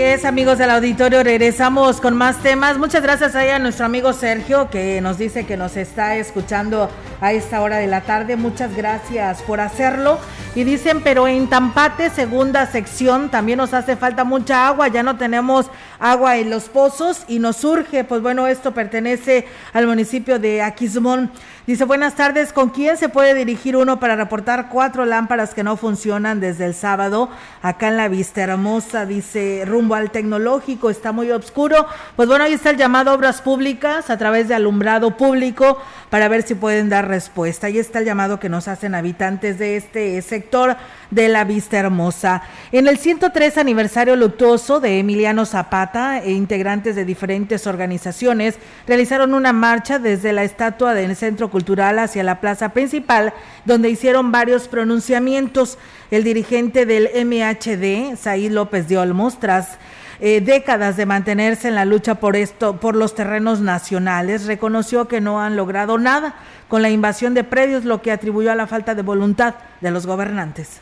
[0.00, 2.76] Es, amigos del auditorio, regresamos con más temas.
[2.78, 6.90] Muchas gracias ahí a nuestro amigo Sergio que nos dice que nos está escuchando
[7.20, 8.36] a esta hora de la tarde.
[8.36, 10.18] Muchas gracias por hacerlo.
[10.54, 15.16] Y dicen, pero en Tampate, segunda sección, también nos hace falta mucha agua, ya no
[15.16, 20.62] tenemos agua en los pozos y nos surge, pues bueno, esto pertenece al municipio de
[20.62, 21.30] Aquismón.
[21.66, 25.76] Dice, buenas tardes, ¿con quién se puede dirigir uno para reportar cuatro lámparas que no
[25.76, 27.28] funcionan desde el sábado
[27.60, 29.04] acá en la Vista Hermosa?
[29.04, 31.88] Dice, rumbo al tecnológico, está muy oscuro.
[32.14, 36.28] Pues bueno, ahí está el llamado a Obras Públicas a través de alumbrado público para
[36.28, 37.68] ver si pueden dar respuesta.
[37.68, 40.76] Ahí está el llamado que nos hacen habitantes de este sector
[41.10, 42.42] de la Vista Hermosa.
[42.72, 49.52] En el 103 aniversario luctuoso de Emiliano Zapata e integrantes de diferentes organizaciones realizaron una
[49.52, 53.32] marcha desde la estatua del Centro Cultural hacia la plaza principal,
[53.64, 55.78] donde hicieron varios pronunciamientos.
[56.10, 59.78] El dirigente del MHD, Saí López de Olmos, tras
[60.20, 65.20] eh, décadas de mantenerse en la lucha por esto, por los terrenos nacionales, reconoció que
[65.20, 66.34] no han logrado nada
[66.68, 70.06] con la invasión de predios, lo que atribuyó a la falta de voluntad de los
[70.06, 70.80] gobernantes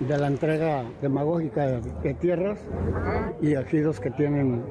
[0.00, 2.58] de la entrega demagógica de, tierras
[3.40, 4.62] y ejidos que tienen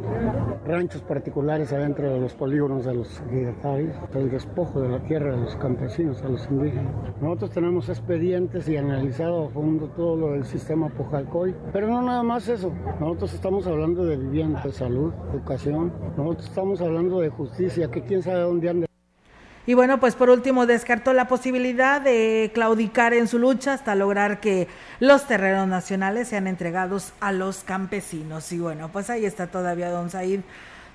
[0.66, 5.42] ranchos particulares adentro de los polígonos de los ejidatarios, el despojo de la tierra de
[5.42, 6.94] los campesinos, a los indígenas.
[7.22, 12.24] Nosotros tenemos expedientes y analizado a fondo todo lo del sistema Pojalcoy, pero no nada
[12.24, 12.72] más eso.
[13.00, 18.22] Nosotros estamos hablando de vivienda, de salud, educación, nosotros estamos hablando de justicia, que quién
[18.22, 18.88] sabe dónde anda
[19.66, 24.42] y bueno, pues por último descartó la posibilidad de claudicar en su lucha hasta lograr
[24.42, 24.68] que
[25.00, 28.52] los terrenos nacionales sean entregados a los campesinos.
[28.52, 30.42] Y bueno, pues ahí está todavía don Said,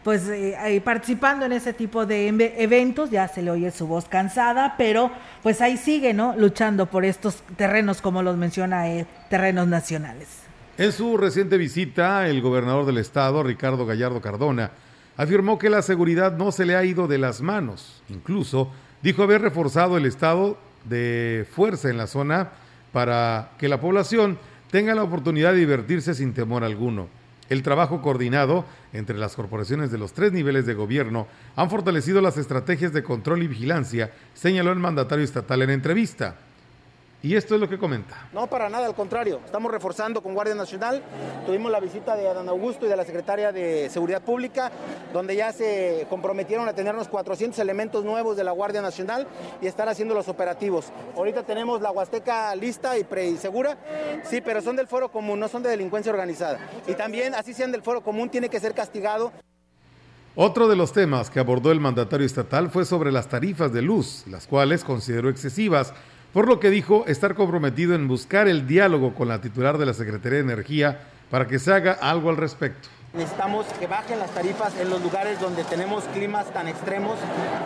[0.04, 4.74] pues eh, participando en ese tipo de eventos, ya se le oye su voz cansada,
[4.76, 5.10] pero
[5.42, 6.36] pues ahí sigue, ¿no?
[6.36, 10.28] Luchando por estos terrenos, como los menciona, eh, terrenos nacionales.
[10.76, 14.70] En su reciente visita, el gobernador del estado, Ricardo Gallardo Cardona,
[15.18, 18.02] afirmó que la seguridad no se le ha ido de las manos.
[18.08, 18.70] Incluso
[19.02, 22.52] dijo haber reforzado el estado de fuerza en la zona
[22.92, 24.38] para que la población
[24.70, 27.08] tenga la oportunidad de divertirse sin temor alguno.
[27.48, 32.36] El trabajo coordinado entre las corporaciones de los tres niveles de gobierno han fortalecido las
[32.36, 36.36] estrategias de control y vigilancia, señaló el mandatario estatal en entrevista.
[37.20, 38.28] Y esto es lo que comenta.
[38.32, 39.40] No, para nada, al contrario.
[39.44, 41.02] Estamos reforzando con Guardia Nacional.
[41.46, 44.70] Tuvimos la visita de Adán Augusto y de la Secretaria de Seguridad Pública,
[45.12, 49.26] donde ya se comprometieron a tenernos 400 elementos nuevos de la Guardia Nacional
[49.60, 50.92] y estar haciendo los operativos.
[51.16, 53.76] Ahorita tenemos la Huasteca lista y, pre y segura,
[54.22, 56.60] sí, pero son del foro común, no son de delincuencia organizada.
[56.86, 59.32] Y también, así sean del foro común, tiene que ser castigado.
[60.36, 64.22] Otro de los temas que abordó el mandatario estatal fue sobre las tarifas de luz,
[64.28, 65.92] las cuales consideró excesivas
[66.32, 69.94] por lo que dijo estar comprometido en buscar el diálogo con la titular de la
[69.94, 71.00] Secretaría de Energía
[71.30, 72.88] para que se haga algo al respecto.
[73.18, 77.18] Necesitamos que bajen las tarifas en los lugares donde tenemos climas tan extremos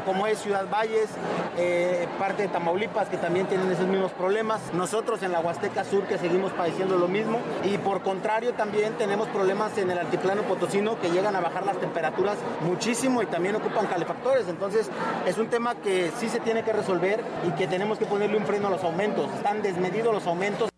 [0.07, 1.11] como es Ciudad Valles,
[1.59, 4.63] eh, parte de Tamaulipas que también tienen esos mismos problemas.
[4.73, 9.29] Nosotros en la Huasteca Sur que seguimos padeciendo lo mismo y por contrario también tenemos
[9.29, 13.89] problemas en el altiplano potosino que llegan a bajar las temperaturas muchísimo y también ocupan
[13.89, 14.49] calefactores.
[14.49, 14.89] Entonces
[15.27, 18.47] es un tema que sí se tiene que resolver y que tenemos que ponerle un
[18.47, 19.31] freno a los aumentos.
[19.35, 20.72] Están desmedidos los aumentos.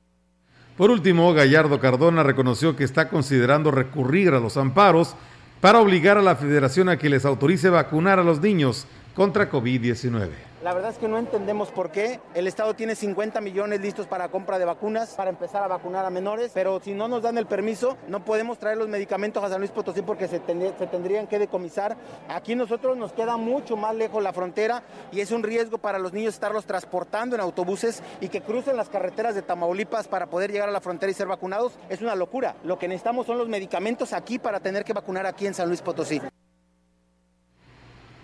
[0.77, 5.14] Por último, Gallardo Cardona reconoció que está considerando recurrir a los amparos
[5.61, 10.54] para obligar a la federación a que les autorice vacunar a los niños contra COVID-19.
[10.65, 12.21] La verdad es que no entendemos por qué.
[12.33, 16.09] El Estado tiene 50 millones listos para compra de vacunas, para empezar a vacunar a
[16.09, 19.59] menores, pero si no nos dan el permiso, no podemos traer los medicamentos a San
[19.59, 21.99] Luis Potosí porque se, tendrían que decomisar.
[22.31, 26.15] Aquí nosotros nos queda mucho más lejos la frontera y es un riesgo para los
[26.15, 30.71] niños estarlos transportando en autobuses y que crucen las carreteras de Tamaulipas para poder llegar
[30.71, 31.75] a la frontera y ser vacunados.
[31.91, 32.57] Es una locura.
[32.65, 35.83] Lo que necesitamos son los medicamentos aquí para tener que vacunar aquí en San Luis
[35.83, 36.23] Potosí.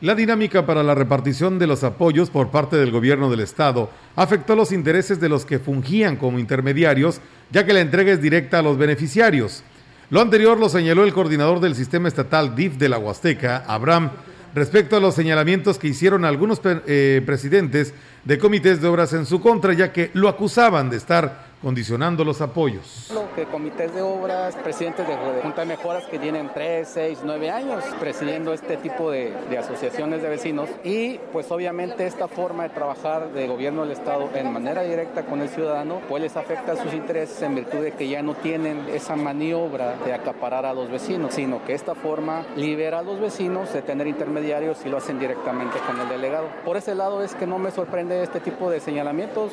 [0.03, 4.57] La dinámica para la repartición de los apoyos por parte del gobierno del Estado afectó
[4.57, 7.20] los intereses de los que fungían como intermediarios,
[7.51, 9.62] ya que la entrega es directa a los beneficiarios.
[10.09, 14.11] Lo anterior lo señaló el coordinador del sistema estatal DIF de la Huasteca, Abraham,
[14.55, 17.92] respecto a los señalamientos que hicieron algunos eh, presidentes
[18.24, 22.40] de comités de obras en su contra, ya que lo acusaban de estar condicionando los
[22.40, 23.11] apoyos.
[23.12, 27.50] Lo que comités de obras, presidentes de, Junta de Mejoras que tienen 3, 6, 9
[27.50, 33.32] años presidiendo este tipo de, asociaciones de vecinos y pues obviamente esta forma de trabajar
[33.32, 36.94] de gobierno del Estado en manera directa con el ciudadano pues les afecta a sus
[36.94, 41.34] intereses en virtud de que ya no tienen esa maniobra de acaparar a los vecinos,
[41.34, 45.78] sino que esta forma libera a los vecinos de tener intermediarios y lo hacen directamente
[45.86, 46.46] con el delegado.
[46.64, 49.52] Por ese lado es que no me sorprende este tipo de señalamientos.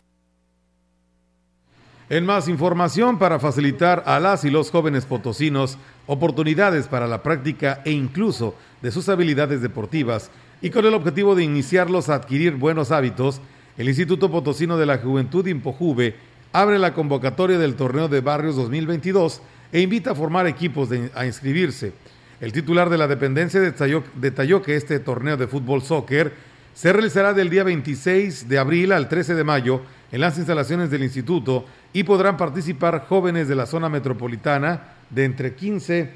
[2.09, 7.81] En más información para facilitar a las y los jóvenes potosinos oportunidades para la práctica
[7.83, 10.31] e incluso de sus habilidades deportivas,
[10.61, 13.41] y con el objetivo de iniciarlos a adquirir buenos hábitos,
[13.77, 16.15] el Instituto Potosino de la Juventud Impojuve
[16.53, 19.41] abre la convocatoria del torneo de barrios 2022
[19.73, 21.91] e invita a formar equipos a inscribirse.
[22.39, 26.31] El titular de la dependencia detalló, detalló que este torneo de fútbol soccer
[26.73, 29.81] se realizará del día 26 de abril al 13 de mayo
[30.11, 35.55] en las instalaciones del instituto y podrán participar jóvenes de la zona metropolitana de entre
[35.55, 36.11] 15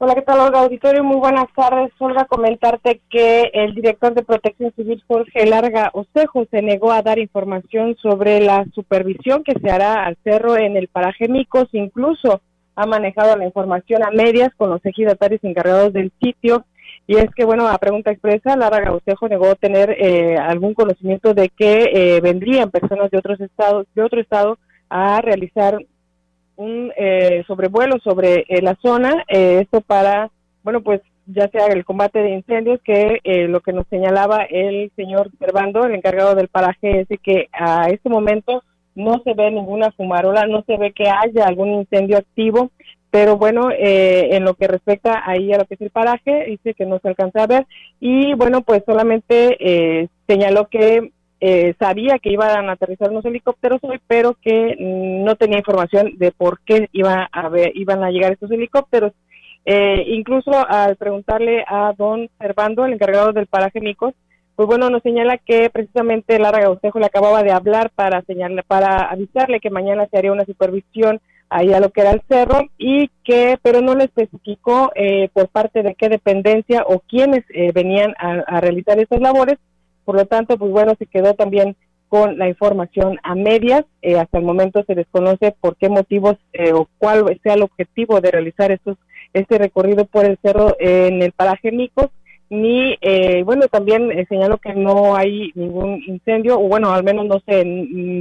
[0.00, 1.02] Hola, ¿qué tal, Olga Auditorio?
[1.02, 1.90] Muy buenas tardes.
[1.98, 7.18] Olga, comentarte que el director de Protección Civil, Jorge Larga Osejo, se negó a dar
[7.18, 12.42] información sobre la supervisión que se hará al cerro en el paraje Micos, incluso
[12.78, 16.64] ha manejado la información a medias con los ejidatarios encargados del sitio.
[17.08, 21.48] Y es que, bueno, a pregunta expresa, Lara Gaucejo negó tener eh, algún conocimiento de
[21.48, 24.58] que eh, vendrían personas de otros estados, de otro estado,
[24.88, 25.76] a realizar
[26.54, 29.24] un eh, sobrevuelo sobre la zona.
[29.26, 30.30] esto para,
[30.62, 33.18] bueno, pues ya sea el combate de incendios, que
[33.48, 37.90] lo que nos señalaba el señor Servando, el encargado del paraje, es de que a
[37.90, 38.62] este momento
[38.98, 42.70] no se ve ninguna fumarola, no se ve que haya algún incendio activo,
[43.10, 46.74] pero bueno, eh, en lo que respecta ahí a lo que es el paraje, dice
[46.74, 47.66] que no se alcanza a ver
[48.00, 53.78] y bueno, pues solamente eh, señaló que eh, sabía que iban a aterrizar unos helicópteros
[53.82, 58.32] hoy, pero que no tenía información de por qué iba a ver, iban a llegar
[58.32, 59.12] estos helicópteros.
[60.06, 64.14] incluso al preguntarle a don Servando, el encargado del paraje Micos,
[64.58, 69.02] pues bueno, nos señala que precisamente Lara Gaucejo le acababa de hablar para señalar, para
[69.02, 73.08] avisarle que mañana se haría una supervisión ahí a lo que era el cerro y
[73.22, 78.16] que, pero no le especificó eh, por parte de qué dependencia o quiénes eh, venían
[78.18, 79.58] a, realizar estas labores.
[80.04, 81.76] Por lo tanto, pues bueno, se quedó también
[82.08, 83.84] con la información a medias.
[84.02, 86.36] Eh, hasta el momento se desconoce por qué motivos
[86.74, 88.96] o cuál sea el objetivo de realizar estos,
[89.34, 92.10] este recorrido por el cerro en el paraje Micos
[92.50, 97.26] ni, eh, bueno, también eh, señalo que no hay ningún incendio, o bueno, al menos
[97.26, 97.62] no se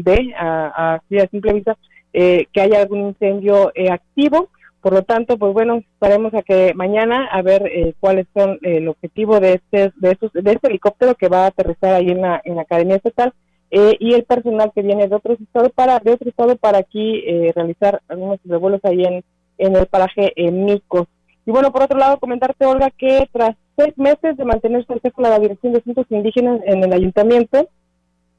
[0.04, 1.02] ve a,
[1.32, 1.78] simple vista
[2.14, 4.50] eh, que haya algún incendio eh, activo.
[4.82, 9.40] Por lo tanto, pues bueno, estaremos a que mañana a ver cuáles son el objetivo
[9.40, 12.56] de este, de, estos, de este helicóptero que va a aterrizar ahí en la, en
[12.56, 13.34] la Academia Estatal
[13.70, 17.22] y el personal que viene de otros estados para, de otro estado para aquí
[17.54, 19.24] realizar algunos revuelos ahí en,
[19.58, 21.08] en el paraje Micos.
[21.46, 25.24] Y bueno, por otro lado, comentarte, Olga, que tras seis meses de mantenerse el con
[25.24, 27.70] la Dirección de Asuntos Indígenas en el ayuntamiento,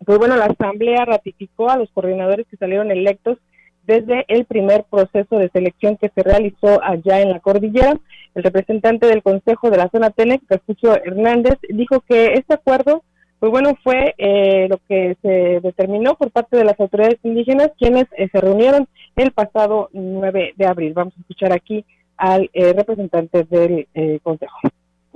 [0.05, 3.39] pues bueno, la Asamblea ratificó a los coordinadores que salieron electos
[3.86, 7.99] desde el primer proceso de selección que se realizó allá en la cordillera.
[8.34, 13.03] El representante del Consejo de la Zona Tenec, Castillo Hernández, dijo que este acuerdo,
[13.39, 18.07] pues bueno, fue eh, lo que se determinó por parte de las autoridades indígenas, quienes
[18.16, 20.93] eh, se reunieron el pasado 9 de abril.
[20.93, 21.84] Vamos a escuchar aquí
[22.16, 23.86] al eh, representante del
[24.22, 24.59] Consejo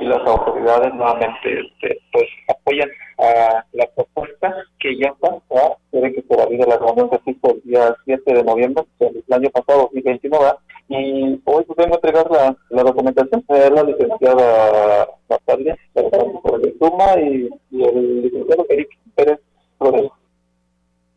[0.02, 2.88] y las autoridades nuevamente este, pues apoyan
[3.18, 7.96] a la propuesta que ya está, quiere que se valide la reunión que el día
[8.04, 10.52] 7 de noviembre del año pasado, 2029,
[10.88, 17.48] y hoy a entregar la, la documentación a la licenciada Natalia el Suma y,
[17.82, 19.40] el licenciado Eric Pérez
[19.78, 20.21] Rodríguez.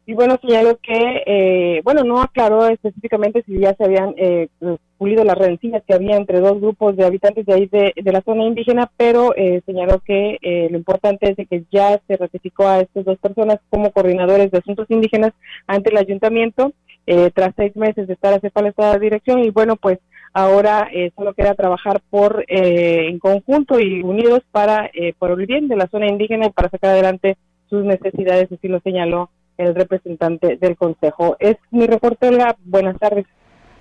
[0.07, 4.49] Y bueno, señaló que, eh, bueno, no aclaró específicamente si ya se habían eh,
[4.97, 8.45] pulido las rencillas que había entre dos grupos de habitantes de ahí de, la zona
[8.45, 12.79] indígena, pero eh, señaló que eh, lo importante es de que ya se ratificó a
[12.79, 15.33] estas dos personas como coordinadores de asuntos indígenas
[15.67, 16.71] ante el ayuntamiento
[17.07, 19.43] eh, tras seis meses de estar aceptando esta dirección.
[19.43, 19.99] Y bueno, pues
[20.33, 25.87] ahora solo queda trabajar por en conjunto y unidos para por el bien de la
[25.87, 27.37] zona indígena y para sacar adelante
[27.69, 31.37] sus necesidades, así lo señaló el representante del Consejo.
[31.39, 32.31] Es mi reporte,
[32.63, 33.25] Buenas tardes.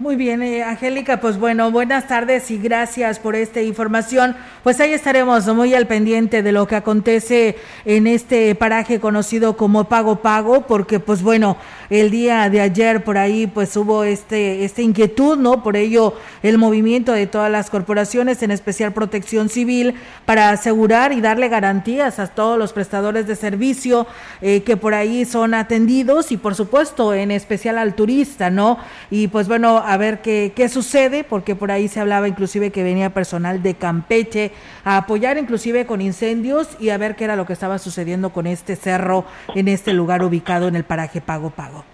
[0.00, 4.34] Muy bien, eh, Angélica, pues bueno, buenas tardes y gracias por esta información.
[4.64, 9.84] Pues ahí estaremos muy al pendiente de lo que acontece en este paraje conocido como
[9.84, 11.56] Pago Pago, porque pues bueno,
[11.90, 15.62] el día de ayer por ahí pues hubo este esta inquietud, ¿no?
[15.62, 19.94] Por ello el movimiento de todas las corporaciones, en especial Protección Civil,
[20.26, 24.08] para asegurar y darle garantías a todos los prestadores de servicio
[24.40, 28.78] eh, que por ahí son atendidos y por supuesto en especial al turista, ¿no?
[29.08, 32.82] Y pues bueno, a ver qué, qué sucede, porque por ahí se hablaba inclusive que
[32.82, 34.52] venía personal de Campeche
[34.84, 38.46] a apoyar inclusive con incendios y a ver qué era lo que estaba sucediendo con
[38.46, 39.24] este cerro
[39.54, 41.84] en este lugar ubicado en el paraje Pago Pago.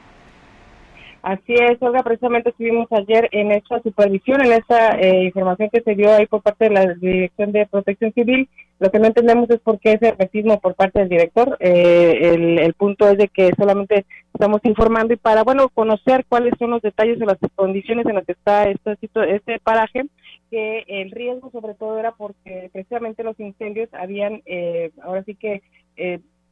[1.22, 5.94] Así es, Olga, precisamente estuvimos ayer en esta supervisión, en esta eh, información que se
[5.94, 8.48] dio ahí por parte de la Dirección de Protección Civil.
[8.80, 11.56] Lo que no entendemos es por qué ese racismo por parte del director.
[11.60, 16.70] Eh, el, punto es de que solamente estamos informando y para, bueno, conocer cuáles son
[16.70, 18.96] los detalles de las condiciones en las que está este,
[19.34, 20.06] este paraje,
[20.50, 25.62] que el riesgo sobre todo era porque precisamente los incendios habían, eh, ahora sí que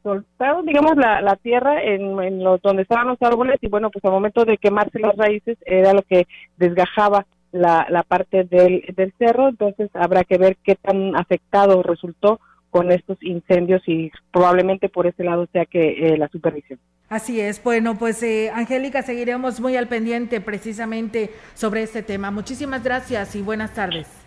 [0.03, 4.05] soltado, digamos, la, la tierra en, en los, donde estaban los árboles y bueno, pues
[4.05, 6.27] al momento de quemarse las raíces era lo que
[6.57, 12.39] desgajaba la, la parte del, del cerro, entonces habrá que ver qué tan afectado resultó
[12.69, 16.79] con estos incendios y probablemente por ese lado sea que eh, la supervisión.
[17.09, 22.29] Así es, bueno, pues eh, Angélica, seguiremos muy al pendiente precisamente sobre este tema.
[22.29, 24.18] Muchísimas gracias y buenas tardes.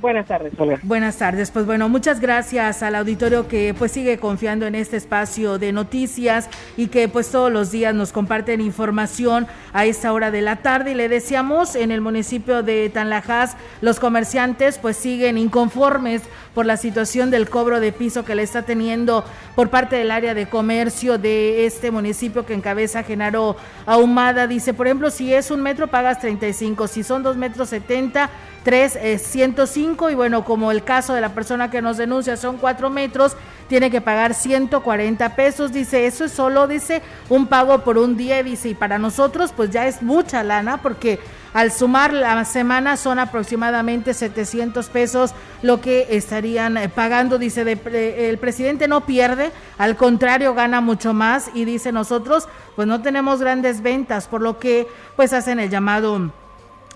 [0.00, 0.78] Buenas tardes, Olga.
[0.82, 1.50] Buenas tardes.
[1.50, 6.48] Pues bueno, muchas gracias al auditorio que pues sigue confiando en este espacio de noticias
[6.76, 10.92] y que pues todos los días nos comparten información a esta hora de la tarde
[10.92, 16.22] y le deseamos en el municipio de Tanlajas los comerciantes pues siguen inconformes
[16.54, 19.24] por la situación del cobro de piso que le está teniendo
[19.54, 24.46] por parte del área de comercio de este municipio que encabeza Genaro Ahumada.
[24.46, 28.30] Dice, por ejemplo, si es un metro pagas 35, si son dos metros 70,
[28.64, 32.56] 3 es 105 y bueno, como el caso de la persona que nos denuncia son
[32.56, 33.36] cuatro metros,
[33.68, 35.72] tiene que pagar 140 pesos.
[35.72, 38.42] Dice, eso es solo, dice, un pago por un día.
[38.42, 41.20] Dice, y para nosotros pues ya es mucha lana porque
[41.52, 47.38] al sumar la semana son aproximadamente 700 pesos lo que estarían eh, pagando.
[47.38, 53.02] Dice, el presidente no pierde, al contrario gana mucho más y dice nosotros pues no
[53.02, 56.32] tenemos grandes ventas, por lo que pues hacen el llamado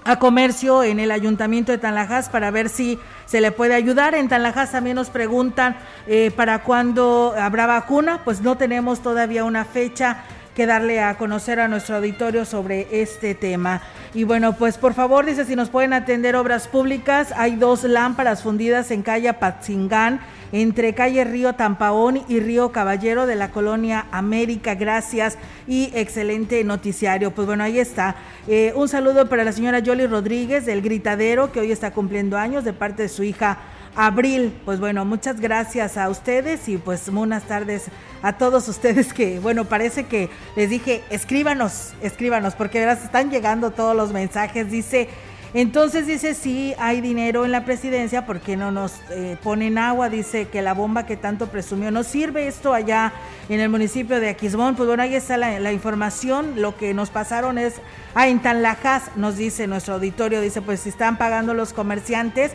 [0.05, 4.15] a comercio en el ayuntamiento de Tanlajas para ver si se le puede ayudar.
[4.15, 5.77] En Tanlajas también nos preguntan
[6.07, 10.25] eh, para cuándo habrá vacuna, pues no tenemos todavía una fecha
[10.59, 13.81] que darle a conocer a nuestro auditorio sobre este tema.
[14.13, 17.33] Y bueno, pues por favor, dice si nos pueden atender obras públicas.
[17.37, 20.21] Hay dos lámparas fundidas en calle Patzingán,
[20.53, 24.75] entre calle Río Tampaón y Río Caballero de la colonia América.
[24.75, 27.33] Gracias y excelente noticiario.
[27.33, 28.17] Pues bueno, ahí está.
[28.47, 32.65] Eh, un saludo para la señora Yoli Rodríguez del Gritadero, que hoy está cumpliendo años
[32.65, 33.59] de parte de su hija
[33.97, 34.53] Abril.
[34.65, 37.87] Pues bueno, muchas gracias a ustedes y pues buenas tardes
[38.23, 43.71] a todos ustedes que, bueno, parece que les dije, escríbanos, escríbanos, porque verás, están llegando
[43.73, 44.71] todos los mensajes.
[44.71, 45.09] Dice,
[45.55, 50.11] entonces dice, sí, hay dinero en la presidencia, ¿por qué no nos eh, ponen agua?
[50.11, 53.13] Dice que la bomba que tanto presumió no sirve esto allá
[53.49, 54.77] en el municipio de Aquismón.
[54.77, 56.61] Pues bueno, ahí está la, información.
[56.61, 57.77] Lo que nos pasaron es,
[58.15, 62.53] ah, en Tanlajas, nos dice nuestro auditorio, dice, pues si están pagando los comerciantes,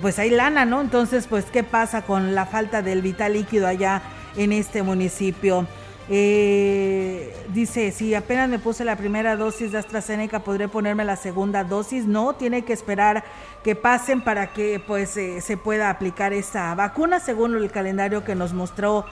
[0.00, 0.80] pues hay lana, ¿no?
[0.80, 4.00] Entonces, pues, ¿qué pasa con la falta del vital líquido allá
[4.36, 5.66] en este municipio?
[6.12, 11.62] Eh, dice, si apenas me puse la primera dosis de AstraZeneca, ¿podré ponerme la segunda
[11.62, 12.04] dosis?
[12.04, 13.22] No, tiene que esperar
[13.62, 18.34] que pasen para que pues eh, se pueda aplicar esta vacuna según el calendario que
[18.34, 19.06] nos mostró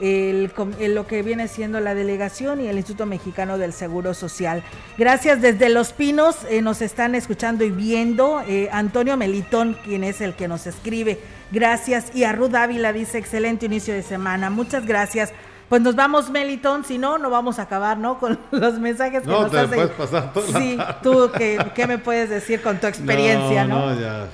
[0.00, 4.62] lo que viene siendo la delegación y el Instituto Mexicano del Seguro Social.
[4.96, 8.40] Gracias desde Los Pinos, eh, nos están escuchando y viendo.
[8.70, 11.18] Antonio Melitón, quien es el que nos escribe.
[11.50, 12.14] Gracias.
[12.14, 14.50] Y a Ruth Ávila dice, excelente inicio de semana.
[14.50, 15.32] Muchas gracias.
[15.68, 18.18] Pues nos vamos, Melitón, si no, no vamos a acabar, ¿no?
[18.18, 22.78] Con los mensajes que nos te puedes pasar Sí, tú, ¿qué, me puedes decir con
[22.78, 23.90] tu experiencia, no?
[23.90, 24.28] No, ya,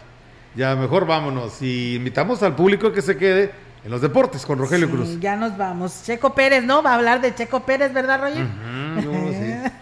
[0.55, 1.61] ya mejor vámonos.
[1.61, 3.53] Y invitamos al público que se quede
[3.85, 5.18] en los deportes con Rogelio Cruz.
[5.20, 6.03] Ya nos vamos.
[6.05, 6.82] Checo Pérez, ¿no?
[6.82, 8.47] Va a hablar de Checo Pérez, ¿verdad, Roger?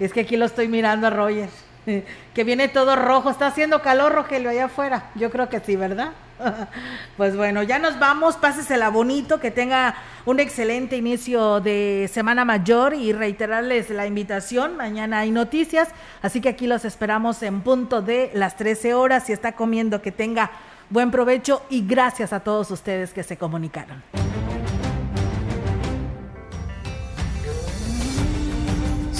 [0.00, 1.48] es que aquí lo estoy mirando a Roger.
[2.34, 3.30] Que viene todo rojo.
[3.30, 5.10] Está haciendo calor, Rogelio, allá afuera.
[5.14, 6.12] Yo creo que sí, ¿verdad?
[7.16, 8.36] Pues bueno, ya nos vamos.
[8.36, 9.38] Pásesela bonito.
[9.38, 12.94] Que tenga un excelente inicio de Semana Mayor.
[12.94, 14.76] Y reiterarles la invitación.
[14.76, 15.88] Mañana hay noticias.
[16.20, 19.24] Así que aquí los esperamos en punto de las 13 horas.
[19.26, 20.50] Si está comiendo, que tenga
[20.90, 21.62] buen provecho.
[21.70, 24.02] Y gracias a todos ustedes que se comunicaron.